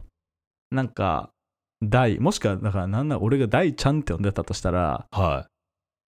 [0.71, 1.31] なんか
[1.83, 5.47] 大もしくはだからなんなら俺が大ちゃんって呼んでたとしたらは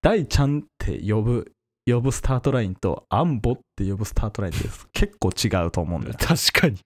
[0.02, 1.52] 大ちゃんって呼ぶ
[1.90, 6.78] 呼ぶスタートラインとアンボって呼ぶスタートラインって結構違うと思うんだよい確かに。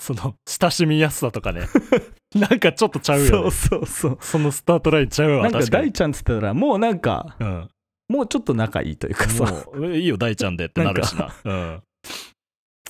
[0.00, 1.62] その親しみやすさとかね
[2.36, 3.30] なんかちょっとちゃうよね。
[3.30, 4.18] そうそうそう。
[4.20, 7.70] そのスタートラインちゃうわなんか大ちゃんっつったらもうなんかうん。
[8.08, 9.64] もうちょっと仲いいというかさ。
[9.94, 11.34] いいよ大ちゃんでってなるしな。
[11.44, 11.82] うん。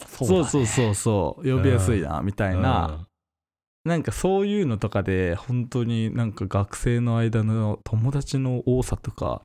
[0.07, 3.07] そうそうそうそう呼びやすいなみたたいな、
[3.85, 9.43] なんかそういうのとかで本当になんか学生の間の友達の多さとか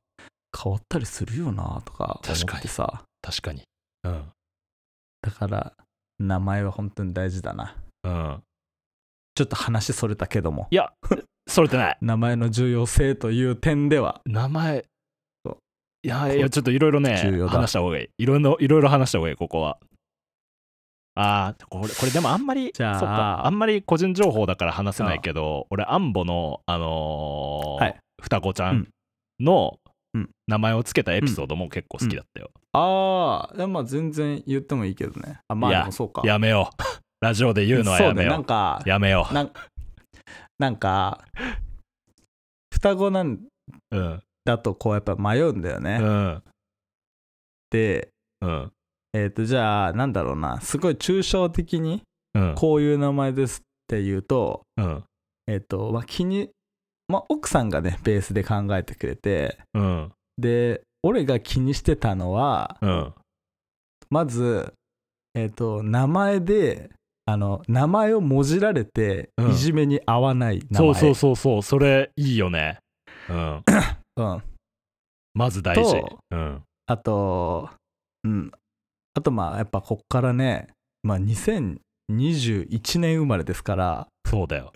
[0.55, 3.03] 変わったりするよなとか思ってさ。
[3.21, 3.63] 確かに。
[4.03, 4.25] うん。
[5.21, 5.73] だから
[6.19, 7.75] 名前は本当に大事だな。
[8.03, 8.43] うん
[9.35, 10.67] ちょっと話それたけども。
[10.71, 10.91] いや
[11.47, 11.97] それてない。
[12.01, 14.21] 名前の重要性という点では。
[14.25, 14.85] 名前。
[16.05, 17.15] いやいやちょっといろいろね
[17.47, 18.09] 話した方がいい。
[18.17, 19.77] いろいろいろいろ話した方がいいここは。
[21.15, 23.45] あーこれこれでもあんまりじゃあそっか。
[23.45, 27.99] あんまり個人情報だから話せないけど俺アンボのあのーはい。
[28.21, 28.77] 双子ちゃうん。
[28.79, 28.87] ん
[29.39, 29.79] の
[30.13, 30.29] うん。
[30.47, 35.39] 名前をつけたエピソードも結構好きだったよ、ああまあ全然言ってもいいけどね。
[35.47, 36.21] あまあそうか。
[36.25, 38.15] やめようラジオで言うのはやめそう。
[38.15, 39.51] だよよなんかうやめよなん
[40.59, 41.23] なんか
[42.73, 43.39] 双子なん
[44.43, 46.43] だとこうやっぱ迷うんだよね、うん。
[47.71, 48.09] で
[48.41, 48.71] うん。
[49.13, 50.59] えっ、とじゃあなんだろうな。
[50.59, 52.01] すごい抽象的に
[52.33, 52.55] うん。
[52.55, 55.03] こういう名前ですって言うとうん。
[55.47, 56.49] えっ、とまあ気に
[57.07, 60.11] まあ奥さんがねベースで考えてくれてうん。
[60.37, 63.13] で俺が気にしてたのはうん。
[64.09, 64.73] まず
[65.35, 66.89] えっ、と名前で
[67.25, 69.51] あの名前をもじられてうん。
[69.51, 72.79] いじめに合わない名前、そうそうそうそうそれいいよね。
[73.29, 73.63] うん。
[74.17, 74.43] うん、
[75.33, 75.91] まず大事。
[75.91, 76.61] とうん。
[76.85, 77.69] あと、
[78.23, 78.51] うん。
[79.15, 80.67] あと、まあ、やっぱこっからね、
[81.01, 84.73] まあ、2021年生まれですから、そうだよ。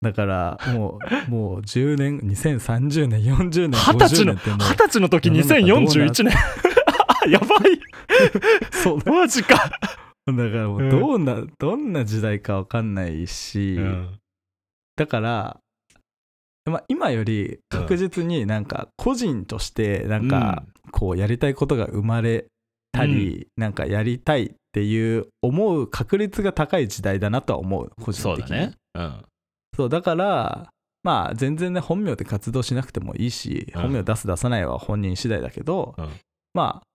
[0.00, 6.34] だから、もう、 もう10年、2030年、40年、二十歳50の年ってもう二十歳の時世の中どうな2041年
[7.30, 7.80] やばい。
[8.72, 9.70] そうだマジか
[10.26, 14.18] だからもうどんな、どんな時代かわかんないし、うん。
[14.96, 15.60] だから、
[16.64, 22.46] まあ、今より確実になんか個人としてなんかこうやりたいことが生まれ
[22.92, 28.48] たり、なんかやりたいっていう思う確率が高い時代だなとは思う個人的に。
[28.48, 28.74] そうだね。
[28.94, 29.24] うん。
[29.74, 30.70] そうだから
[31.02, 33.82] まあ全然ね本名で活動しなくてもいいし、うん。
[33.82, 36.10] 本名出す出さないは本人次第だけど、うん。
[36.54, 36.86] まあ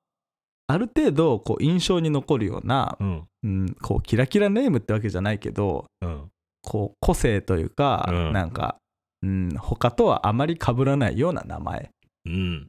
[0.68, 3.28] ある程度こう印象に残るような、うん。
[3.44, 6.30] うん、こうキラキラネームってわけじゃないけどうん。
[6.62, 8.34] こう個性というか、うん。
[8.34, 8.78] なんか、
[9.24, 11.90] うん、他とはあまり被らないような名前。
[12.26, 12.68] うん。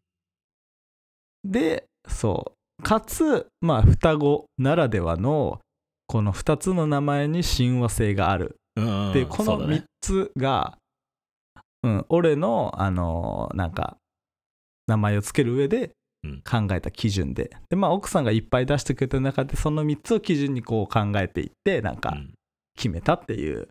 [1.44, 2.82] でそう。
[2.82, 5.61] かつまあ双子ならではの
[6.06, 8.56] この2つの名前に親和性がある。
[8.76, 8.80] う
[9.11, 10.78] んでこのそうだね3つが、
[11.82, 13.96] うん、俺のあのーなんか
[14.87, 15.92] 名前をつける上でうん
[16.44, 17.50] 考えた基準で。
[17.68, 22.35] でまあ奥さんがいっぱい出してくれた中でその3つを基準にこう考えていってなんかうん。
[22.76, 23.66] 決めたっていう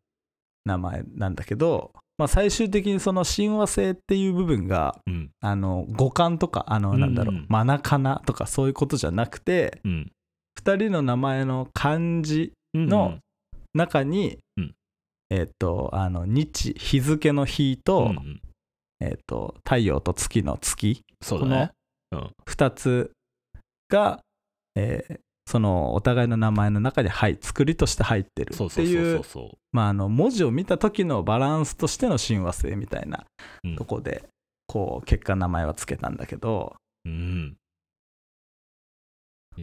[0.66, 5.30] 名前なんだけど、まあ、最終的にその親和性っていう部分がうん。
[5.42, 10.12] あの五感とかあのなんだろう、うんマナカナとかそういうことじゃなくてうん。
[10.60, 13.20] 2人の名前の漢字うんの
[13.74, 14.74] 中に、うん
[15.30, 18.42] えっ、とあの日日付の日と,、うんうん。
[19.00, 20.88] えっと太陽と月の月。
[20.94, 21.77] ねうん
[22.12, 23.12] 2つ
[23.90, 24.22] が、
[24.76, 33.26] えーそのお互いの名前の中に入作りとして入ってるそうそうそうっていうそうそまああの文字を見た時のバランスとしての親和性みたいな
[33.78, 34.26] とこで、
[34.68, 36.76] こう結果名前はつけたんだけど。
[37.06, 37.56] うん。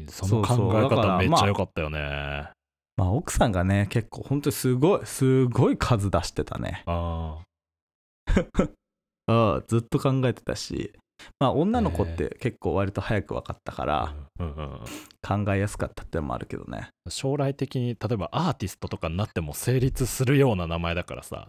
[0.09, 1.99] その考え方めっちまあゃ良かったよね。
[2.97, 6.83] まあ奥さんがね結構本当にすごいすごい数出してたね。
[6.87, 7.43] あ
[9.27, 10.93] ああずっと考えてたし
[11.39, 14.15] まあ女の子って結構割と早く分かったかあら
[15.23, 16.89] 考えやすかったってのもあるけどね。
[17.09, 21.49] 将来的に例えばアーティストとかになっても成立するような名前だからさ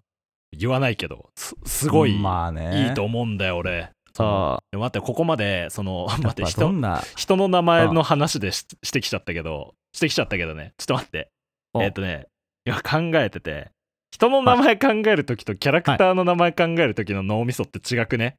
[0.52, 2.88] 言わないけどすすごいまあね。
[2.90, 3.92] いいと思うんだよ俺。
[4.16, 6.72] そのあでも待ってここまでその あやって人
[7.16, 10.74] 人の名前の話でししてきちゃったけどしてきちゃったけどね。
[10.78, 11.30] ちょっと待って。
[11.74, 11.84] お。
[11.84, 12.28] えっ、とね
[12.66, 13.72] 今考えてて
[14.16, 18.38] 人の名前考えるときとキャラクターの名前考えるときの脳みそって違くね、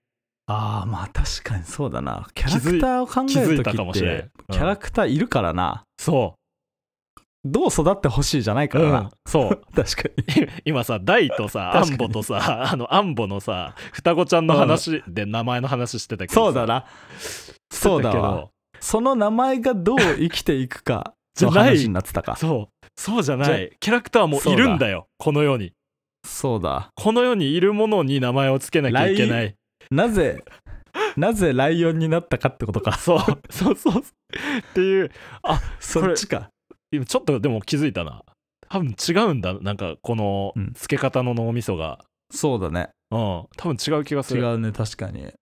[0.49, 2.29] ああまあ確かにそうだな。
[2.35, 4.19] キャラクターを考える時ってかもしれん。
[4.19, 4.31] うん。
[4.53, 6.35] キャラクターいるからな、そ
[7.45, 9.61] どう育ってほしいじゃないかう、らな、うん、そう。
[9.75, 10.09] 確か
[10.41, 10.49] に。
[10.65, 16.85] 今さ大とさアンボとさ あのアンボのさ双子ちゃんの話で名前の話してたけどそうだな。
[17.73, 18.37] そうだわ。
[18.37, 18.49] わ
[18.81, 22.37] その名前がどう生きていくかのじゃない話になってたか。
[22.39, 22.87] そう。
[22.97, 23.73] そうじゃない。
[23.81, 25.09] キャラクターもいるんだよ。
[25.19, 25.73] この世に。
[26.25, 26.91] そうだ。
[26.95, 29.55] この世にいるものに名前をつけなきゃいけない
[29.91, 30.43] なぜ
[31.17, 32.97] なぜライオンになったかってことか。
[32.99, 33.19] そう。
[33.51, 34.03] そうそう。
[34.03, 34.03] っ
[34.75, 35.11] ていう。
[35.81, 36.51] そっちか。
[36.91, 38.23] 今ちょっとでも気づいたな。
[38.69, 39.55] 多分違うんだ。
[39.61, 40.73] なんかこのうん。
[40.75, 42.05] 付け方の脳みそが。
[42.31, 42.91] そうだね。
[43.11, 43.19] うん。
[43.57, 44.43] 多分違う気がする。
[44.43, 45.33] 違うね確かに。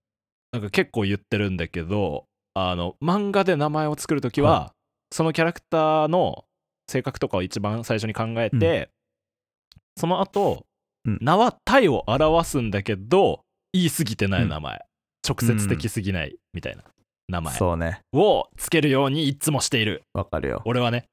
[0.52, 4.72] なんか結構言ってるんだけどあの漫画で名前を作るときは、は
[5.10, 6.44] そのキャラクターの
[6.88, 8.90] 性格とかを一番最初に考えて、
[9.96, 10.66] その後、
[11.06, 11.18] うん。
[11.20, 13.43] 名は体を表すんだけど
[13.74, 14.80] 言い過ぎてない名前、
[15.28, 16.84] 直接的すぎないみたいな
[17.28, 17.54] 名前。
[17.54, 18.00] そうね。
[18.12, 20.04] をつけるようにいつもしている。
[20.14, 20.62] わかるよ。
[20.64, 21.06] 俺はね。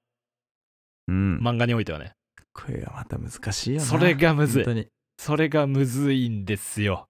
[1.07, 2.13] うん、漫画においてはね。
[2.53, 3.85] これがまた難しいよな。
[3.85, 4.87] それがむずい。
[5.17, 7.07] それがむずいんですよ。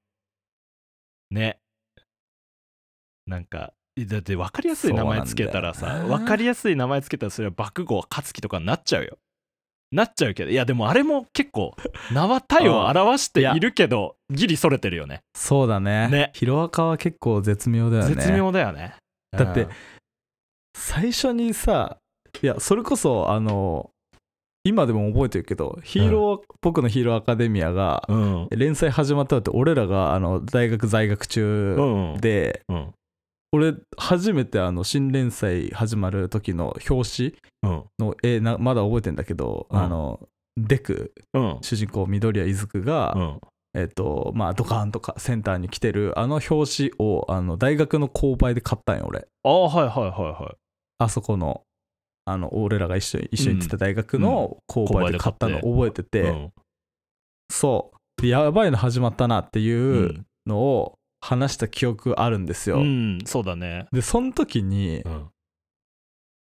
[1.30, 1.60] ね。
[3.28, 9.18] なんかだって分かりやすい名前つけたらさ分かりやすい名前つけたらそれは爆豪勝樹とかになっちゃうよ
[9.92, 11.76] なっちゃうけどいやでもあれも結構
[12.14, 15.22] 名は体を表しているけどギリそれてるよね。
[15.36, 16.08] そうだね。
[16.08, 16.32] ね。
[16.34, 18.16] ヒロアカは結構絶妙だよね。
[18.16, 18.96] 絶妙だよね。
[19.32, 19.70] だってうん
[20.74, 21.98] 最初にさ
[22.42, 23.90] いやそれこそあの
[24.64, 28.48] 今でも覚えてるけどヒーロー、僕のヒーローアカデミアがうん。
[28.52, 32.22] 連載始まったって俺らがあの大学在学中うん。
[32.22, 32.94] で、うん
[33.52, 37.34] 俺初めてあの新連載始まる時の表紙
[37.64, 37.84] うん。
[38.00, 39.78] の絵なまだ覚えてんだけど、うん。
[39.78, 41.58] あのデクうん。
[41.62, 43.42] 主人公緑谷出久が、うん。
[43.74, 49.28] えっとまあドカーンとかセンターに来てるあの表紙をあの大学の購買で買ったんよ俺。
[49.44, 50.56] ああはいはいはいはい。
[51.00, 51.62] あそこの
[52.26, 56.52] あの俺らが一緒に一緒に行ってた大学の購買で買ったの覚えてて、うん。
[57.52, 58.22] そう。
[58.22, 60.26] でやばいの始まったなってういうん。
[60.46, 63.88] のを話した記憶あるんですよ、うんそうだね。
[63.92, 65.28] でその時にうん。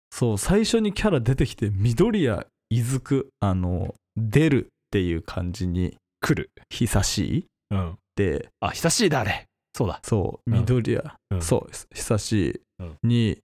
[0.09, 6.51] そう最初にキャラ出てきて緑谷いずくあの出るっていう感じに来る。
[6.69, 7.97] 久しいうん。
[8.15, 8.49] で。
[8.59, 9.45] あ久しいだあれ。
[9.75, 9.99] そうだ。
[10.03, 10.59] そううん。
[10.59, 11.41] 緑谷、うん。
[11.41, 12.97] そう久しいうん。
[13.03, 13.37] に、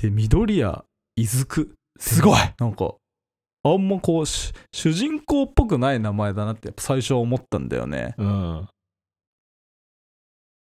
[0.00, 0.78] で緑谷
[1.16, 2.38] いずくすごい。
[2.58, 2.94] なんか
[3.62, 8.14] あんまこうし主人公っぽくない名前だなってやっぱ最初は思ったんだよね。
[8.16, 8.68] うん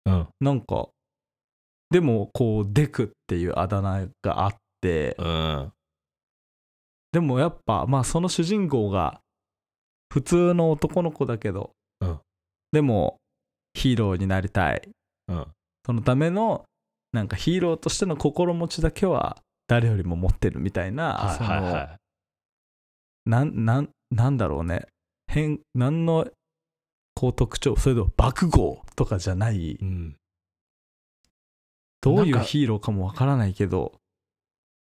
[0.06, 0.28] うん。
[0.40, 0.88] なんか
[1.90, 5.72] でもこうデクっていうあだ名があってうん。
[7.12, 9.22] でもやっぱまあその主人公が
[10.10, 12.20] 普通の男の子だけど、うん。
[12.72, 13.18] でも
[13.74, 14.82] ヒーローになりたい。
[15.28, 15.48] うん。
[15.86, 16.66] そのための
[17.14, 19.38] なんかヒーローとしての心持ちだけは
[19.68, 21.98] 誰よりも持ってるみたいな、はいはいそのは
[23.26, 24.88] なんなんなんだろうね。
[25.28, 26.28] 変何の
[27.16, 29.72] こう特徴それでも爆豪とかじゃない。
[29.72, 30.16] いうん。
[32.02, 33.94] どういうヒーローかもわからないけど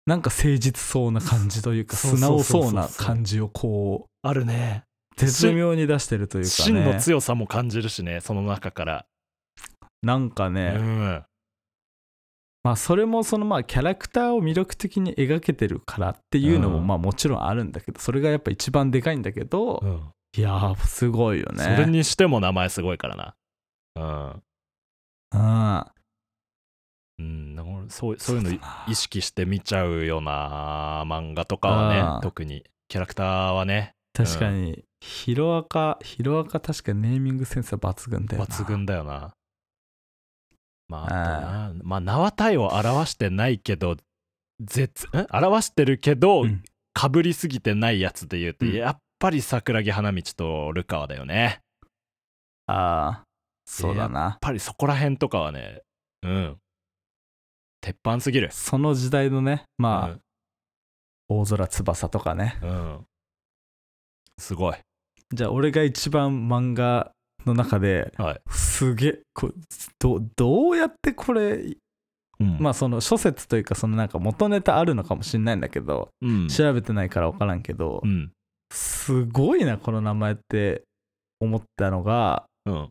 [0.06, 4.84] なんか誠実そうな感じというか素直そうな感じをこうあるね。
[5.15, 9.06] 絶妙に出してるというか真のね強さも感じるしねその中から。
[10.01, 11.23] なんかうね、ん。
[12.63, 16.88] まあそれもそのまあキャラクターを魅力的に描けてるからっていうのもうん。
[16.88, 20.01] まあもちろんあるんだけどそれがやっぱ一番でかいんだけどうん
[20.36, 21.63] いやーすごいよね。
[21.63, 23.36] それにしても名前すごいからな。
[23.96, 24.44] うん。
[25.34, 25.86] うん。
[27.20, 32.63] うん、なんか俺そうそういうの意識して見ちゃうような漫画とかはね特に。
[32.90, 33.96] キャラクターはね。
[34.13, 34.84] 確かに。
[35.02, 38.48] ヒロアカヒロアカ確かにネーミングセンスは抜群だよな。
[38.48, 39.34] 抜群だよな。
[40.88, 41.74] まああな。
[41.84, 43.98] まあ名は体を表してないけど
[44.60, 46.63] 絶ん表してるけど、うん。
[46.94, 48.74] かぶりすぎてないやつで言うと、うん。
[48.74, 51.36] やっぱり桜木花道とルカワだよね。
[51.41, 53.23] やっああ
[53.65, 54.38] そうだな。
[54.41, 55.82] ぱりそこら辺とかはね
[56.23, 56.58] うん。
[57.82, 58.49] 鉄板すぎる。
[58.51, 60.19] その時代のねまあ、
[61.30, 62.58] 大空翼とかね。
[62.62, 63.06] うん、うん
[64.39, 64.75] すごい。
[65.34, 67.12] じゃあ俺が一番漫画
[67.45, 69.51] の中ではい、すげえこ
[69.99, 71.75] どどうやってこれ
[72.39, 72.58] うん。
[72.60, 76.47] まあその諸説というかそのなんか元ネタあるのかもしれないんだけどうん。
[76.49, 78.32] 調べてないから分からんけどうん
[78.71, 80.84] すごいなこの名前って
[81.39, 82.89] 思ったのがうん。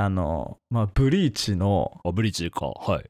[0.00, 2.66] あのまあブリーチのあブリーチか。
[2.66, 3.04] はい。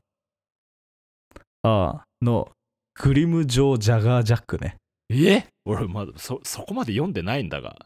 [1.62, 2.50] あの
[2.94, 4.76] グリム・ジョー・ジャガー・ジャックね。
[5.11, 5.44] え？
[5.66, 7.76] 俺まだそそこまで読んでないんだが。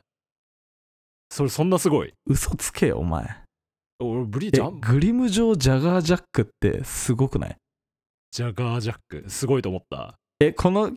[1.30, 2.14] それそんなすごい？
[2.26, 3.26] 嘘つけよお前。
[3.98, 7.56] 俺ブリーえチあんグリム・ジョー・ジャガー・ジャックってすごくない？
[8.30, 9.24] ジャガージャック。
[9.28, 10.14] すごいと思った。
[10.38, 10.92] えこの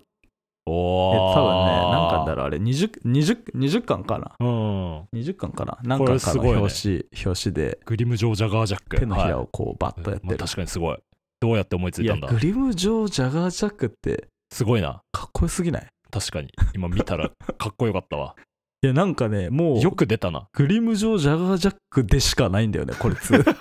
[0.68, 2.58] えお多分ね何巻だろうあれ。
[2.58, 4.32] 20, 20, 20巻かな？
[4.40, 5.02] うん。
[5.14, 5.78] 20巻かな？
[5.84, 6.58] 何巻かのすごいね。
[6.58, 7.80] 表紙,、表紙で。
[7.86, 8.98] グリム・ジョー・ジャガージャック。
[8.98, 10.38] 手のひらはをこうバッとやってる、い。
[10.40, 10.98] まあ確かにすごい。
[11.40, 12.28] どうやって思いついたんだ？
[12.28, 15.02] グリム・ジョー・ジャガー・ジャックってすごいな。
[15.12, 15.88] かっこよすぎない？
[16.12, 16.50] 確かに。
[16.74, 18.36] 今見たら かっこよかったわ。
[18.82, 20.48] いやなんかねもうよく出たな。
[20.54, 23.56] グリム・ジョー・ジャガー・ジャックでしかないんだよねこいつ なんか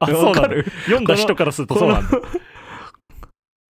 [0.00, 0.64] あそうなる？
[0.84, 2.18] 読んだ人からするとそうなんだ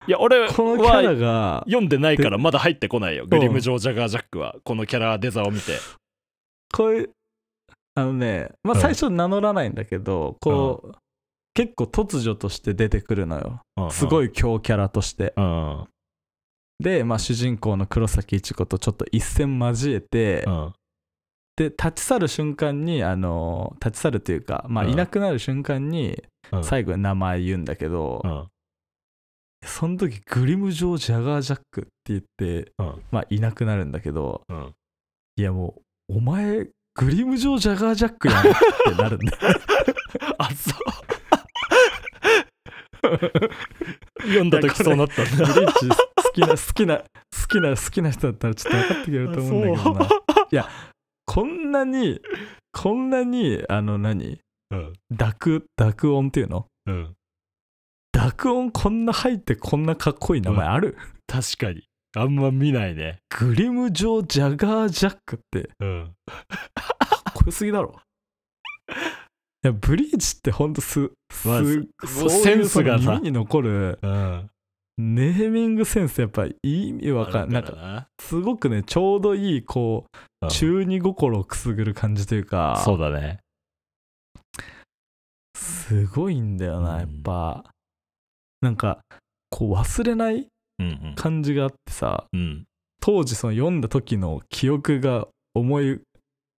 [0.07, 3.25] いや俺このキャラはが読んでないからまだ入ってこないよ。
[3.25, 5.77] グリム・ジョー・ジャガージャックはこのキャラデザを見て。
[6.73, 7.09] こういう
[7.95, 8.81] あのねまあうん。
[8.81, 10.95] 最初名乗らないんだけど、こう、
[11.53, 13.89] 結構突如として出てくるのよ。
[13.91, 15.33] すごいい強キャラとして。
[15.37, 15.87] うんうん。
[16.79, 20.73] で、まあ、主人公の黒崎一子とちょっと一戦交えて、うん。
[21.55, 24.91] で立ち去る瞬間にあの立ち去るというか、まあ、うん。
[24.91, 26.63] いなくなる瞬間にうん。
[26.63, 28.47] 最後に名前言うんだけど、うん
[29.65, 33.01] その時グリム・ジョー・ジャガー・ジャックって言って、うん。
[33.11, 34.73] まあ、いなくなるんだけどうん。
[35.35, 35.75] いやも
[36.09, 39.31] うお前グリム・ジョー・ジャガー・ジャックやんってなるんだ。
[39.31, 39.37] よ
[40.37, 40.79] あそう。
[44.21, 45.95] 読んだ時そうなったんブだリーチ好
[46.33, 47.05] きな好きな好
[47.49, 50.05] きな好きな人だったらちょっと分かってくれると思うんだけどな。
[50.51, 50.69] いや
[51.25, 52.21] こんなに
[52.71, 54.39] こんなにあの何？
[54.71, 54.93] うん。
[55.11, 56.67] 濁濁音っていうの？
[56.85, 57.13] うん
[58.23, 61.83] 濁音こんな入ってこんなかっこいい名前ある、確かに。
[62.15, 63.19] あんま見ないね。
[63.37, 65.69] グリム・ジョー・ジャガー・ジャックって。
[65.79, 66.11] うん。
[66.25, 66.33] か
[67.31, 67.99] っこよすぎだろ。
[68.89, 71.61] いやブリーチってほんとすす、まあ
[72.05, 74.49] そうセンスが耳に残るうん。
[74.97, 77.69] ネーミングセンスやっぱ意味わかんないな。
[77.69, 80.05] んかなすごくねちょうどいいこ
[80.41, 80.49] ううん。
[80.49, 82.81] 中二心をくすぐる感じというか。
[82.85, 83.39] そうだね。
[85.55, 86.99] すごいんだよなうん。
[86.99, 87.72] やっぱ
[88.63, 89.01] なんか
[89.49, 90.47] こう忘れない
[90.79, 92.39] うん感じがあってさうん。
[92.39, 92.63] うん
[93.05, 95.99] 当時その読んだ時の記憶が思い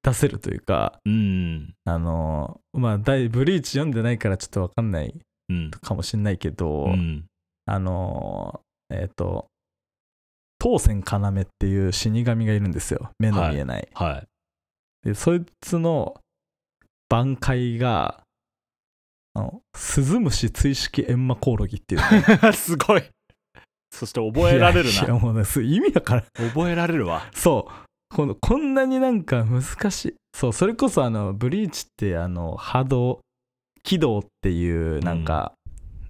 [0.04, 5.16] 出せるというかうんあのまあ大ブリーチ読んでないからちょっとわかんない
[5.50, 5.72] うん。
[5.72, 7.26] かもしんないけど、うん。
[7.66, 9.48] あのえっ、と
[10.60, 13.10] 当選要っていう死神がいるんですよ。
[13.20, 14.28] 目の見えない、はい。
[15.04, 16.20] でそいつの
[17.10, 18.22] 挽回が
[19.36, 22.54] あのスズムシ追式閻魔コオロギっていうのね。
[22.56, 23.04] すごい。
[23.92, 27.30] そして覚えられるいやいやなもうね意味だから覚えられるわ。
[27.34, 28.16] そう。
[28.16, 30.16] このこんなになんか難しい。
[30.34, 33.22] そうそれこそあのブリーチってあの波動
[33.84, 35.54] 軌道っていうなんか、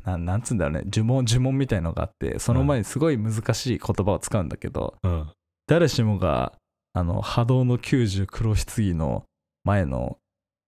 [0.03, 0.89] なん、なんつうんだろうね。
[0.91, 5.29] 呪文呪文みたいのがあってその前にすごい難しい言葉を使うんだけど、うん。
[5.67, 6.53] 誰しもが
[6.93, 9.25] あの波動の90黒棺の
[9.63, 10.17] 前の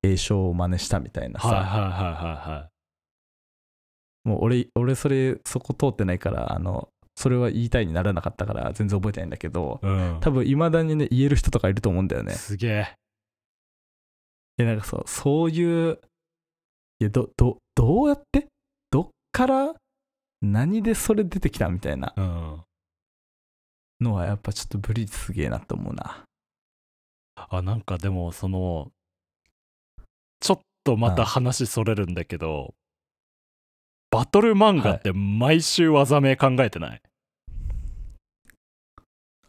[0.03, 2.69] 栄唱を真似したみたいなさ、はいはいはいはいは
[4.25, 4.29] い。
[4.29, 10.17] もう俺俺それそこ通ってないからあのそれは言いたいにならなかったから全然覚えてないんだけどうん。
[10.21, 12.33] 多分いまだにね言える人とかいると思うんだよね。
[12.33, 12.93] すげえ。
[14.59, 15.99] えなんかそうそういう
[16.99, 18.47] いやどどどうやって？
[18.89, 19.73] どっから？
[20.41, 22.13] 何でそれ出てきたみたいな。
[22.15, 22.61] うん。
[24.01, 26.23] のはやっぱちょっとブリーチすげえなと思うな。
[27.35, 28.91] あなんかでもその
[30.39, 32.73] ちょっとまた話それるんだけど、
[34.11, 37.01] バトル漫画って毎週技名考えてない、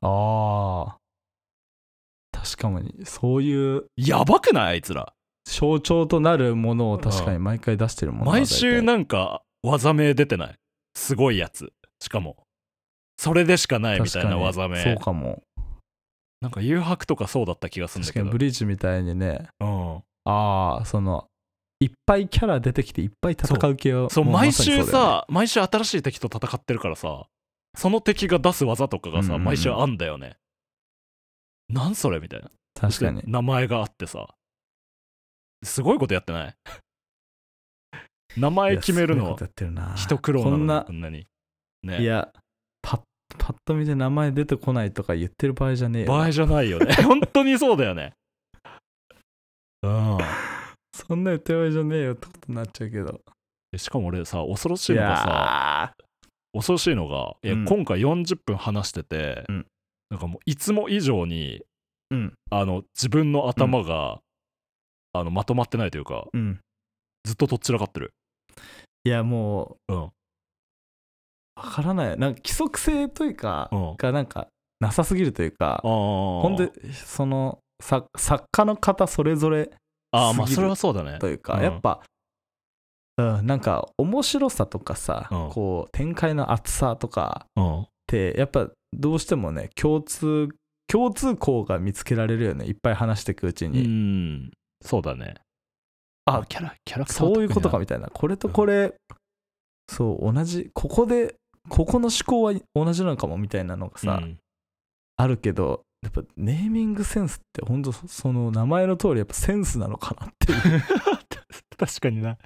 [0.00, 0.98] あー。
[2.32, 4.72] 確かにそういうやばくない？
[4.72, 5.12] あいつら。
[5.44, 10.54] 象徴となるものを確かに毎回出してるもんな毎週なんか技名出てない？
[10.94, 11.72] すごいやつ。
[12.00, 12.36] しかも。
[13.16, 14.82] それでしかないみたいな技名。
[14.82, 15.42] そうかも。
[16.40, 18.26] なんか誘白とかそうだった気がするんだけど。
[18.26, 19.48] 確かにブリーチみたいにね。
[19.58, 21.26] うん、ああその
[21.80, 27.26] いっぱいキャラ出てきていっぱい戦う系をそう毎週さ毎週新しい敵と戦ってるからさ
[27.76, 30.36] その敵が出す技とかがさ、毎週あんだよね。
[31.68, 32.50] なんそれみたいな。
[32.74, 33.22] 確かに。
[33.26, 34.26] 名前があってさ。
[35.62, 36.54] すごいことやってない？
[38.36, 39.38] 名前決めるの
[39.94, 41.26] 一苦労なのにこんなこんなに。
[41.84, 42.02] ね。
[42.02, 42.32] いや
[42.82, 43.00] パッ
[43.38, 46.92] パッと見て名前出てこないとか言ってる場合じゃねえよ場合じゃないよね。
[47.04, 48.14] 本当にそうだよね
[49.82, 50.18] うん。
[50.92, 53.20] そんな言ってる場合じゃねえよってことになっちゃうけど。
[53.70, 56.04] でしかも俺さ恐ろしいいのがさや
[56.54, 57.64] 恐ろしいのがいや、うん。
[57.66, 59.66] 今回40分話してて、うん。
[60.10, 62.34] なんかもういつも以上にーうん。
[62.50, 64.20] あの自分の頭が、
[65.12, 66.60] あのまとまってないというかうん。
[67.24, 68.12] ずっととっちらかってる。
[69.04, 70.00] いやもううん。
[70.00, 70.12] わ
[71.56, 72.18] からない。
[72.18, 73.96] なんか規則性というか、うん。
[73.96, 74.48] がなんか
[74.80, 78.08] なさすぎるというかあほほんでそのさ作
[78.50, 79.70] 家の方それぞれ
[80.10, 81.18] あーまあそれはそうだね。
[81.18, 81.62] というか、うん。
[81.62, 82.00] やっぱ、
[83.18, 85.50] うん、なんか面白さとかさ、うん。
[85.50, 87.80] こう展開の厚さとかうん。
[87.82, 90.48] ってやっぱどうしてもね共通
[90.86, 94.50] 共通項が見つけられるよねいっぱい話していくうちうに、ん。
[94.82, 95.34] そうだね。
[96.24, 98.08] あキャラキャラクターそういうことかみたいな。
[98.08, 98.94] これとこれ、
[99.90, 101.34] そう同じここで
[101.68, 104.38] ここの思考は同じなのかもみたいなのがさ、うん。
[105.16, 110.82] あるけどやっぱネーミングセンスって本当そその名前の通りやっぱセンスなのかなっていう。
[111.76, 112.36] 確かにな。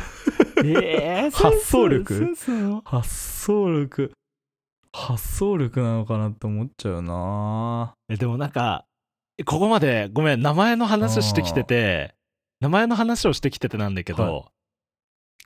[0.64, 2.34] えー発想力？
[2.84, 4.12] 発想力。
[4.92, 7.94] 発想力なのかなって思っちゃうな。
[8.08, 8.86] えでもなんか
[9.46, 12.14] ここまでごめん名前の話してきてて
[12.60, 14.44] 名前の話をしてきててなんだけど、は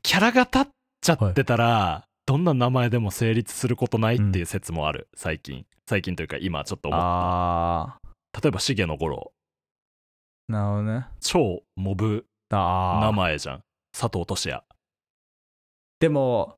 [0.03, 0.67] キャラが立っ
[1.01, 5.67] ちゃってたら、どんな名前でも成立することないっていう説もある、最近。
[5.87, 7.99] 最近というか今ちょっと思っあ
[8.33, 9.33] た例えば重野五郎。
[10.49, 11.07] ーなるほどね。
[11.21, 13.61] 超モブ名前じゃん。
[13.93, 14.63] 佐藤俊也。
[16.01, 16.57] でも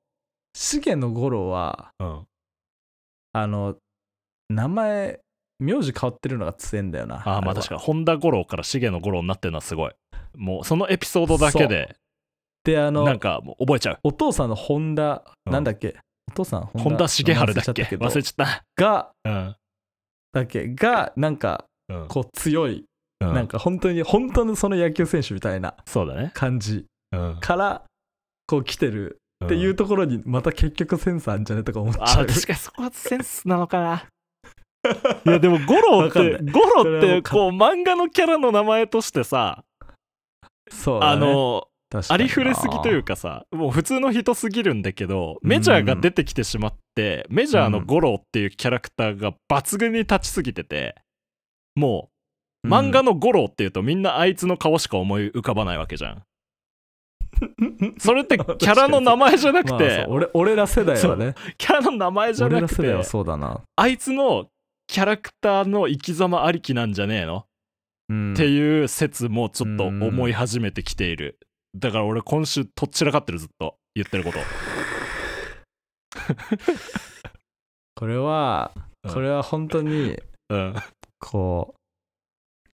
[0.54, 2.26] 重野五郎はうん。
[3.32, 3.76] あの
[4.48, 5.20] 名前
[5.58, 7.80] 名字変わってるのが強いんだよなああまあ確かに。
[7.80, 9.92] 本田五郎から重野五郎になってるのはすごい。
[10.36, 11.96] もうそのエピソードだけで
[12.66, 13.98] であのなんかもう覚えちゃう。
[14.02, 15.52] お父さんの本田、うん。
[15.52, 15.96] なんだっけ？
[16.28, 17.82] お父さん本田重春だっけ？
[17.82, 19.56] 忘れちゃったがうん。
[20.32, 20.74] だっけ？
[20.74, 22.08] がなんかうん。
[22.08, 22.84] こう強い、
[23.20, 23.34] うん。
[23.34, 26.32] なんか本当に本当のその野球選手みたいなそうだね。
[26.34, 27.38] 感じうん。
[27.40, 27.82] から
[28.46, 29.18] こう来てる。
[29.44, 31.62] っていうところにまた結局センスあるんじゃね？
[31.62, 32.04] とか思っちゃう。
[32.04, 34.04] あー確かにそこはセンスなのかな。
[35.26, 39.62] いやでもゴロってゴロってこう漫画のキャラの名前としてさ、
[40.70, 41.12] そうだね。
[41.12, 41.68] あの
[42.08, 50.96] ありふれすぎというかさもう普通の人すぎるんだけどメジャーが出てきてしまって、メジャーのゴロっていうキャラクターが抜群に立ちすぎてて
[51.74, 52.10] も
[52.64, 56.22] う漫画のゴロっていうとみんなあいつの顔しか思い浮かばないわけじゃん。
[57.98, 61.34] それってキャラの名前じゃなくまあて、そう俺俺ら世代はね。
[61.58, 64.48] キャラの名前じゃなくて俺ら世代はそうだな、あいつの
[64.86, 67.44] キャラクターの生き様ありきなんじゃねえの、
[68.08, 71.38] うんっていう説もちょっと思い始めてきている
[71.76, 74.38] だから俺今週とっちらかってるずっと言ってること。
[77.94, 78.72] これは
[79.04, 79.12] うん。
[79.12, 80.18] これは本当に
[80.48, 80.74] うん。
[81.18, 81.78] こう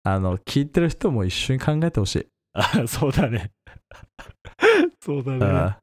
[0.04, 3.50] あの聞いてる人も一緒に考えてほしい、あそうだね。
[5.04, 5.38] そうだね。
[5.38, 5.76] うん。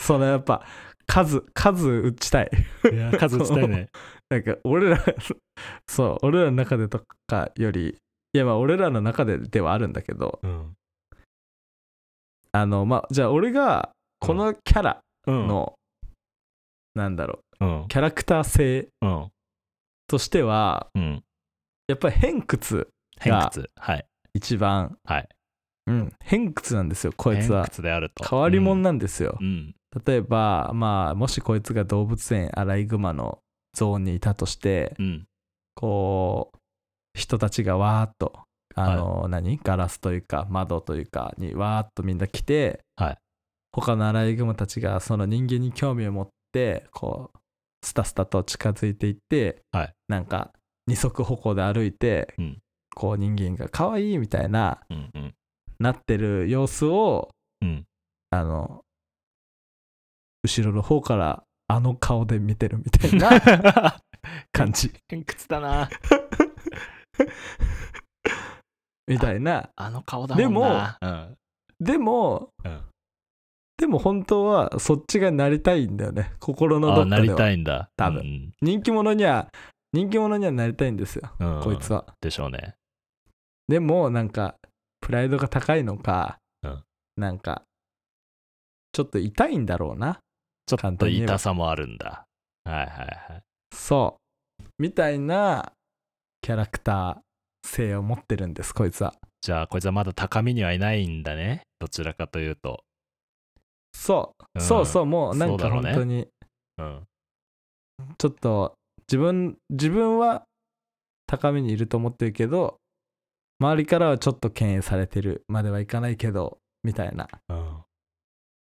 [0.00, 0.66] そのやっぱ
[1.06, 2.50] 数数打ちたい。
[2.92, 3.88] いや数打ちたいね。
[4.28, 5.02] なんか俺ら
[5.88, 7.96] そう俺らの中でとかより
[8.34, 10.74] いやまあ俺らの中でではあるんだけどうん
[12.52, 13.90] あのまあじゃあ俺が
[14.20, 15.46] このキャラうん。
[15.46, 15.74] の、
[16.94, 17.82] なんだろうん。
[17.82, 19.28] うキャラクター性うん。
[20.06, 21.22] としてはうん。
[21.86, 22.88] やっぱり偏屈
[23.20, 23.70] 偏屈。
[23.76, 24.06] はい。
[24.34, 24.96] 一番。
[25.04, 25.28] はい。
[25.86, 26.12] うん。
[26.24, 27.62] 偏屈なんですよこいつは。
[27.62, 28.24] 偏屈であると。
[28.24, 29.74] 変わり者なんですよ、うん。
[30.04, 33.38] 例えばまあもしこいつが動物園アライグマの
[33.74, 35.26] ゾーンにいたとしてうん。
[35.74, 36.58] こう
[37.14, 38.40] 人たちがわーっと
[38.74, 39.58] あの、何？
[39.62, 43.18] ガラスというか窓というかにわーっとみんな来て、はい。
[43.72, 47.38] 他のアライグマたちがその人間に興味を持ってこう
[47.84, 49.94] スタスタと近づいていって、はい。
[50.08, 50.52] なんか
[50.86, 52.58] 二足歩行で歩いて、うん。
[52.94, 55.34] こう人間が可愛いみたいなうんうん。
[55.78, 57.84] なってる様子をうん。
[58.30, 58.82] あの
[60.42, 64.00] 後ろの方からあの顔で見てるみたいな
[64.52, 64.92] 感じ。
[65.08, 65.88] 偏屈だな
[69.08, 69.70] みたいな。
[69.74, 70.98] あの顔だもんな。
[71.00, 71.36] うん。
[71.80, 72.80] でも、うん。
[73.78, 76.32] でも本当はそっちがなりたいんだよね。
[76.40, 77.48] 心のどあなりっかでは。
[77.48, 77.90] たいんだ。
[77.96, 78.52] 多分。
[78.60, 79.48] 人気者には
[79.92, 81.56] 人気者にはなりたいんですよ、うん。
[81.56, 82.04] うんこいつは。
[82.20, 82.74] でしょうね。
[83.68, 84.56] でもなんか
[85.00, 86.82] プライドが高いのか、うん。
[87.16, 87.62] なんか
[88.92, 90.18] ちょっと痛いんだろうな。
[90.66, 92.26] ちょっと痛さもあるんだ。
[92.64, 93.04] はいはいは
[93.38, 93.42] い。
[93.72, 94.18] そ
[94.60, 94.64] う。
[94.78, 95.72] みたいな
[96.42, 97.27] キャラクター
[97.68, 99.14] 性を持ってるんですこいつは。
[99.40, 101.62] じゃあこいつはまだ高みにはいないんだね。
[101.78, 102.82] どちらかというと。
[103.94, 104.60] そう、うん。
[104.62, 105.90] そうそうもうなんかそうだろうね。
[105.90, 106.28] 本当に
[106.78, 107.06] うん。
[108.18, 108.74] ちょっと
[109.08, 110.44] 自分自分は
[111.26, 112.78] 高みにいると思ってるけど
[113.60, 117.28] 周りからはちょっと敬遠されてるまではいかないけどみたいな。
[117.48, 117.76] うん。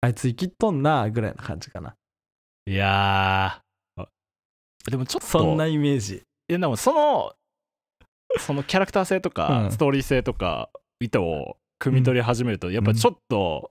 [0.00, 1.94] あいつ生きっとんなぐらいな感じかな。
[2.66, 3.60] いや
[4.88, 5.26] でもちょっと。
[5.26, 6.22] そんなイメージ。
[6.48, 7.32] いやでもその
[8.38, 9.72] そのキャラクター性とか、うん。
[9.72, 10.70] ストーリー性とか
[11.00, 13.70] 意図を汲み取り始めると、やっぱちょっと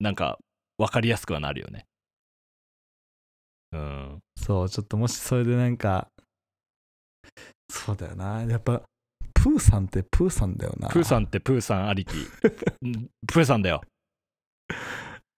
[0.00, 0.38] なんか
[0.78, 1.86] 分かりやすくはなるよね。
[3.72, 4.18] うん。
[4.36, 6.08] そうちょっともしそれでなんか
[7.70, 8.42] そうだよな。
[8.42, 8.82] やっぱ
[9.34, 10.88] プーさんってプーさんだよな。
[10.88, 12.12] プーさんってプーさんありき。
[12.82, 13.82] う んプーさんだよ。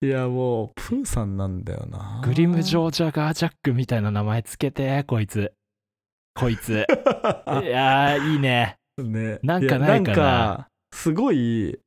[0.00, 2.22] いやもうプーさんなんだよな。
[2.24, 5.52] グリム・ジョージャガー・ジャックみたいな名前つけてこいつ
[6.38, 6.86] こいつ。
[7.62, 8.76] いやーいいね。
[8.96, 10.16] ね、なんかないかな。
[10.16, 11.78] かすごい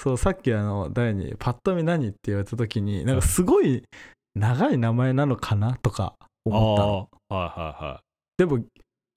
[0.00, 3.84] そうさっきあの誰にパッと見何って言われた時になんかすごい
[4.34, 6.14] 長い名前なのかなとか
[6.44, 7.08] 思ったの。
[7.28, 8.04] はいはいはい。
[8.38, 8.64] でも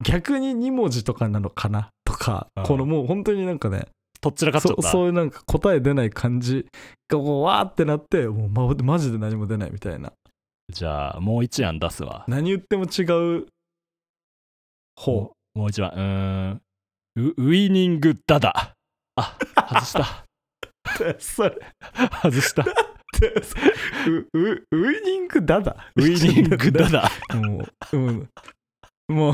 [0.03, 2.63] 逆に2文字とかなのかなとかうん。
[2.63, 3.87] このもう本当になんかね
[4.21, 4.81] とっちらかっちゃった。
[4.83, 6.67] そそういうなんか答え出ない感じ
[7.09, 10.13] がこうわーってなってもうまマジで何も出ないみたいな。
[10.71, 12.25] じゃあもう一案出すわ。
[12.27, 13.03] 何言っても違
[13.39, 13.47] う
[14.97, 15.91] 方もう一番。
[15.91, 16.01] うー
[16.53, 16.61] ん。
[17.15, 18.73] ウウイニングダダ。
[19.15, 19.37] あ
[19.69, 20.25] 外した。
[21.19, 21.57] それ。
[22.23, 22.65] 外した。
[24.07, 25.75] ウウウイニングダダ。
[25.95, 27.11] ウイニングダダ。
[27.35, 28.29] もう、うん、
[29.07, 29.33] もう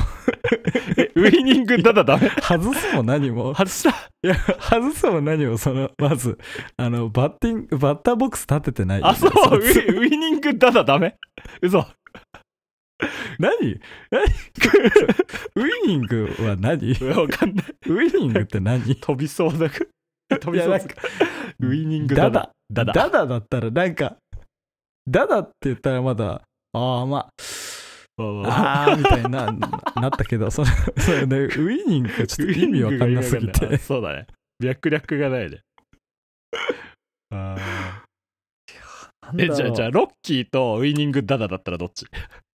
[0.98, 2.30] えウイニングダダダメ？
[2.30, 3.54] 外すも何も。
[3.54, 3.90] 外した。
[3.90, 5.58] いや外すも何も。
[5.58, 6.38] そのまず
[6.78, 9.04] あのバッティングバッターボックス立ててない。
[9.04, 9.58] あそう。
[9.58, 11.18] ウそイウイニングダダダメ？
[11.62, 11.86] 嘘
[13.40, 13.80] 何？
[14.10, 14.24] 何？
[15.56, 16.94] ウイニングは何？
[17.16, 17.66] わかんない。
[17.88, 18.96] ウイニングって何？
[18.96, 19.90] 飛びそうだく。
[20.30, 20.86] 飛びそうだ
[21.60, 22.52] ウイニングダダ。
[22.72, 22.94] ダダ。
[22.94, 24.18] ダダだったらなんか
[25.08, 26.42] ダダって言ったらまだ
[26.74, 27.30] ああまあ
[28.18, 28.98] あー。
[28.98, 29.52] みたいな
[29.96, 33.76] なったけどそのそれねウイニングがちょっと意味わかんなすぎて。
[33.76, 34.28] あそうだね。
[34.60, 35.60] 略略がないね。
[37.32, 38.14] あー。
[39.38, 42.06] えじゃあじゃあロッキーとウイニングダダだったらどっち？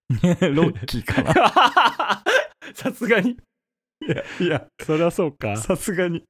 [0.53, 2.23] ロッキーかな。
[2.73, 3.31] さすがに。
[3.31, 3.37] い
[4.07, 4.67] やいや。
[4.83, 5.57] そりゃそうか。
[5.57, 6.23] さすがに。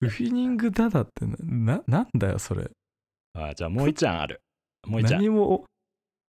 [0.00, 2.70] ウイニングダダってなななんだよそれ。
[3.34, 4.40] あじゃあもう一案ある。
[4.86, 5.18] もう一案。
[5.18, 5.66] 何も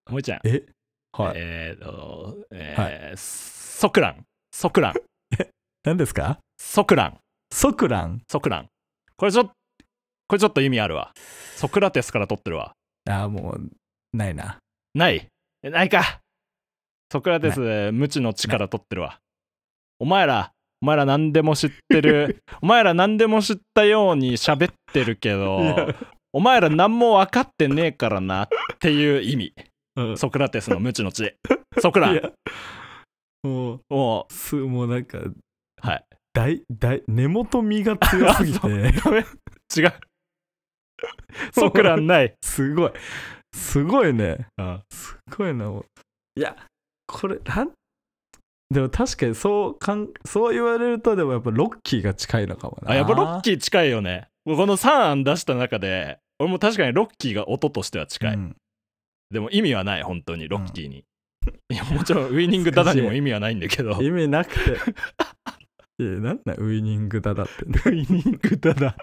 [0.10, 0.40] もう一案。
[0.46, 0.66] え？
[1.12, 4.26] はい、えーとえーソクラン。
[4.52, 4.94] ソクラン。
[5.84, 6.40] 何ですか？
[6.58, 7.20] ソクラン。
[7.52, 8.22] ソクラン？
[8.30, 8.70] ソクラン。
[9.18, 9.52] これちょっと
[10.30, 11.12] これちょっと意味あるわ。
[11.56, 12.74] ソクラテスから取ってるわ。
[13.10, 13.70] ああもう
[14.14, 14.60] ないな。
[14.94, 15.16] ない？
[15.18, 15.30] え
[15.64, 16.22] ないか。
[17.12, 19.20] ソクラテス無知の知から取ってるわ。
[20.00, 20.52] お前ら
[20.82, 22.44] お前ら何でも知ってる。
[22.62, 25.96] お前ら何でも知ったように喋ってるけど
[26.34, 28.48] お前ら何も分かってねえからなっ
[28.80, 29.54] ていう意味。
[29.96, 30.18] うん。
[30.18, 31.34] ソクラテスの無知の知
[31.80, 32.14] ソクラ
[33.44, 35.36] もうもすもうなんかう
[35.82, 36.06] はい。
[36.34, 38.68] 大大根元身が強すぎて。
[39.76, 39.94] 違う。
[41.52, 42.36] ソクランない。
[42.42, 42.92] すごい
[43.54, 44.48] すごいね。
[44.58, 44.82] うん。
[44.92, 45.86] すごいなもう。
[46.36, 46.56] いや
[47.08, 47.72] これなん？
[48.70, 52.92] でも確かにそうかんそう言われるとでもやっぱロッキーが近いのかもな。
[52.92, 54.28] あやっぱロッキー近いよね。
[54.46, 58.56] この3案出した中で俺も確かにロッキーが音としては近い、うん。
[59.32, 61.04] でも意味はない本当にロッキーに、
[61.70, 64.02] いやもちろん ウイニングダダにも意味はないんだけど。
[64.02, 64.72] 意味なくて。
[66.00, 67.90] いやなんだウイニングだだって。
[67.90, 68.96] ウイニングダダ。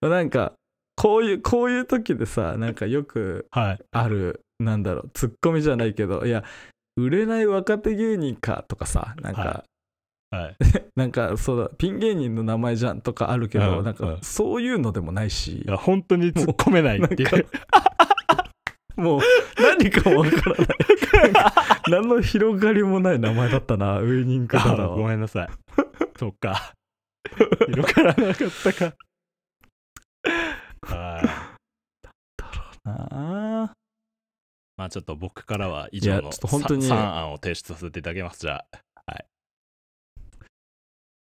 [0.00, 0.54] なんか
[1.02, 3.78] こういうこういう時でさなんかよくはい。
[3.90, 6.44] あるなんだろうツッコミじゃないけどいや
[6.96, 9.64] 売れない若手芸人かとかさなんか、は
[10.32, 10.56] はい。
[10.94, 14.12] なんかそうだピン芸人の名前じゃんとかあるけど、なんかうん。
[14.14, 15.62] うんそういうのでもないし。
[15.62, 17.26] いや本当に突っ込めないってい
[18.96, 19.20] もううもう
[19.60, 20.66] 何かもわからない。
[21.90, 25.48] 何の広がりもない名前だったなウイニングダダあごはめんなさい。
[26.16, 26.72] そっか。
[27.66, 28.94] 広がらなかったか
[30.82, 31.28] はい。
[32.84, 33.72] あー
[34.76, 38.40] まあちょっと僕からは以いや上のちょっと本当に3案を提出させていただきます。
[38.40, 38.78] じゃあ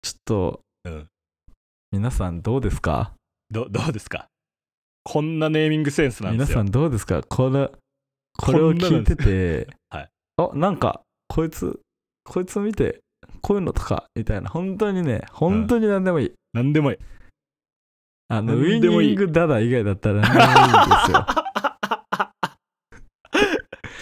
[0.02, 1.08] ちょっとうん。
[1.92, 3.14] 皆さんどうですか？
[3.52, 4.28] どどうですか？
[5.04, 6.56] こんなネーミングセンスなんですよ。
[6.56, 7.22] 皆さんどうですか？
[7.22, 7.70] これ
[8.38, 9.68] これを聞いてて。
[9.92, 10.10] はい。
[10.38, 11.80] あなんかこいつ
[12.24, 13.02] こいつ見て
[13.42, 14.50] こういうのとかみたいな。
[14.50, 16.98] 本当にね本当に何でもいい、何でもいい
[18.36, 21.28] あのウイニングダダ以外だったら何でもいいんですよ。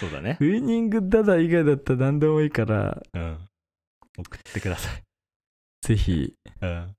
[0.00, 0.38] そうだね。
[0.40, 3.02] ウイニングダダ以外だったら何でもいいから。
[3.12, 3.38] うん。
[4.16, 5.02] 送ってください。
[5.82, 6.32] ぜひ。
[6.62, 6.96] うん。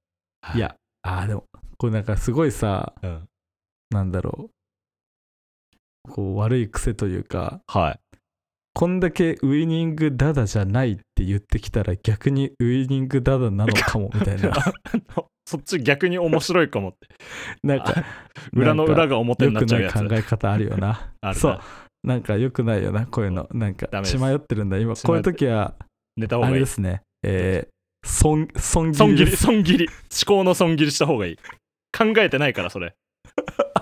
[0.54, 0.60] い。
[0.60, 1.46] やあーでも
[1.80, 3.28] これなんかすごいさうん。
[3.90, 4.52] なんだろ
[6.08, 6.12] う。
[6.12, 8.00] こう悪い癖というかはい。
[8.76, 14.54] こんだけウイニングダダじゃないって言ってきたら逆にウイニングダダなのかもみたいな
[15.46, 17.08] そっち逆に面白いかもって。
[17.64, 18.04] なんか
[18.54, 19.96] 裏の裏がが表になっちゃうやつ。
[19.96, 21.12] 良くない考え方あるよな。
[21.22, 21.34] あるな。
[21.36, 21.60] そう。
[22.04, 23.48] なんか良くないよなこういうの。
[23.54, 24.78] なんか血迷ってるんだ。
[24.78, 25.86] 今こういう時はあ
[26.18, 26.54] 寝た方がいい。
[26.56, 27.02] れですね。
[27.24, 29.88] えー、損損損切り切り損切り。
[29.88, 31.38] 思考の損切りした方がいい。
[31.98, 32.96] 考えてないからそれ。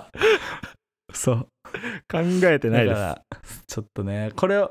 [1.12, 1.48] そう。
[2.10, 2.94] 考えてないです。
[2.94, 4.70] だからちょっとねこれを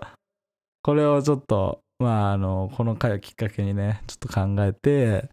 [0.83, 5.29] これをちょっとまああのこの回をきっかけにねちょっと考えて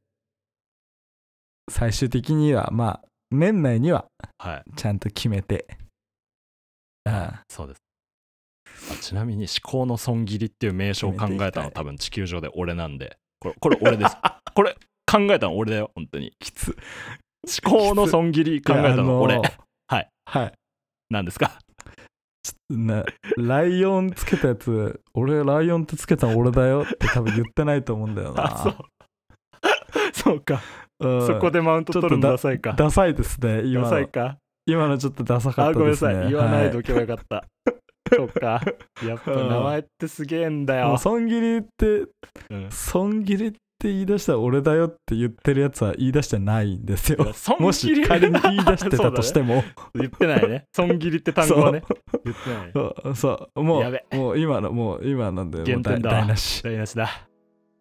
[1.68, 4.06] 最終的にはまあ年内には
[4.38, 4.70] はい。
[4.76, 5.66] ちゃんと決めて。
[7.04, 7.80] あそうです。
[8.92, 13.16] あちなみに思考の損切りっていう名称を考えたの多分地球上で俺なんで。
[13.40, 14.16] これこれ俺です。
[14.54, 14.76] これ
[15.10, 16.32] 考えたの俺だよ本当に。
[16.38, 16.76] きつ。
[17.64, 19.52] 思考の損切り考えたの俺いや
[19.88, 20.08] あはい。
[20.26, 20.52] はい。
[21.10, 21.58] なんですか？
[22.70, 23.04] な
[23.36, 28.44] ライオンつけたやつ俺ライオンってつけたの俺だよって多分言ってないと思うんだよな。
[28.44, 28.76] あそう。
[30.12, 30.54] そうか。
[30.54, 32.72] うんそこでマウント取るのダサいか。
[32.72, 33.84] ダサいですね今の。
[33.84, 34.38] ダサいか？
[34.66, 36.30] 今のちょっとダサかあごめんなったですねさい。
[36.30, 37.44] 言わないはとけばよかった。
[38.14, 38.60] そうか。
[39.06, 40.96] やっぱ名前ってすげえんだよ。
[40.98, 42.06] 損切りって
[42.50, 42.70] うん。
[42.70, 43.58] 損切りって
[43.92, 47.32] 言い出したら俺だよって言ってるやつは言い出してないんですよ。
[47.32, 49.62] 損も切りし仮に言い出してたとしても。
[49.94, 50.64] 言ってないね。
[50.72, 51.82] 損切りって単語はね。
[52.24, 52.72] 言ってないね。
[52.74, 53.62] そうそう。
[53.62, 54.04] もやべ。
[54.12, 56.62] うもう今のもう今のでもう台無し。
[56.62, 57.08] 台無しだ。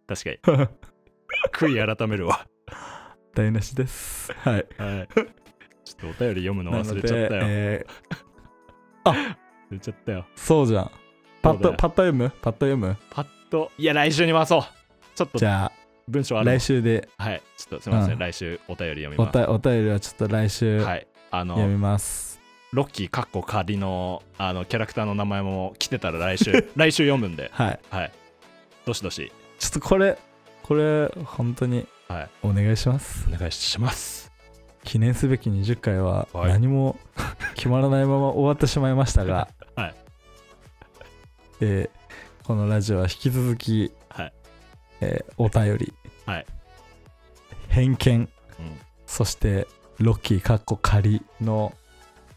[0.07, 0.67] 確かに。
[1.51, 2.45] 悔い改めるわ
[3.37, 4.31] 台無しです。
[4.39, 4.65] はい。
[4.79, 5.07] はい。
[5.85, 7.85] ちょっとお便り読むの忘れちゃったよ、え
[9.05, 9.13] 忘
[9.71, 10.19] れちゃったよ。
[10.21, 10.91] ーそうじゃん。
[11.43, 12.31] パッとパッと読む？
[12.41, 12.97] パッと読む？
[13.11, 13.71] パッと。
[13.77, 14.61] いや来週に回そう。
[15.15, 15.71] ちょっとじゃあ
[16.07, 17.07] 文章ある来週で。
[17.17, 17.43] はい。
[17.55, 18.19] ちょっとすみません、うん。
[18.19, 19.29] 来週お便り読みます。
[19.29, 21.07] おたお便りはちょっと来週はい。
[21.29, 22.41] あの読みます。
[22.73, 27.51] ロッキーかっこ仮のあのキャラクターの名前も来てたら来週 来週読むんで。
[27.53, 27.79] はい。
[27.91, 28.11] はい。
[28.85, 29.31] どしどし。
[29.59, 30.17] ちょっとこれ
[30.63, 32.29] これ本当にはい。
[32.43, 33.27] お願いします。
[33.33, 34.31] お願いします。
[34.83, 36.49] 記念すべき20回ははい。
[36.51, 36.97] 何も
[37.55, 39.95] 決まらないまま終わってしまいましたが、 はい。
[41.61, 41.97] えー
[42.45, 44.33] このラジオは引き続き、はい。
[45.01, 45.93] えーお便り、
[46.25, 46.45] はい。
[47.67, 48.29] 偏見。
[48.59, 48.79] うん。
[49.05, 49.67] そして
[49.99, 51.73] ロッキーかっこ仮の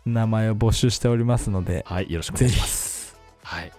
[0.06, 3.16] 名前を募集しておりますのではいよろしくお願いします。
[3.44, 3.72] はい。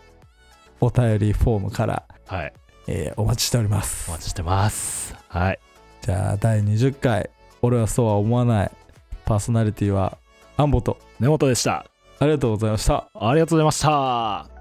[0.80, 2.54] お便りフォームから、はい。
[2.88, 4.10] えーお待ちしております。
[4.10, 5.14] お待ちしてます。
[5.28, 5.60] はい
[6.02, 7.30] じゃあ第20回
[7.62, 8.72] 俺はそうは思わない。
[9.26, 10.18] パーソナリティは
[10.58, 10.98] アンボと。
[11.20, 11.86] 根本でした。
[12.20, 13.10] ありがとうございました。
[13.14, 14.61] ありがとうございました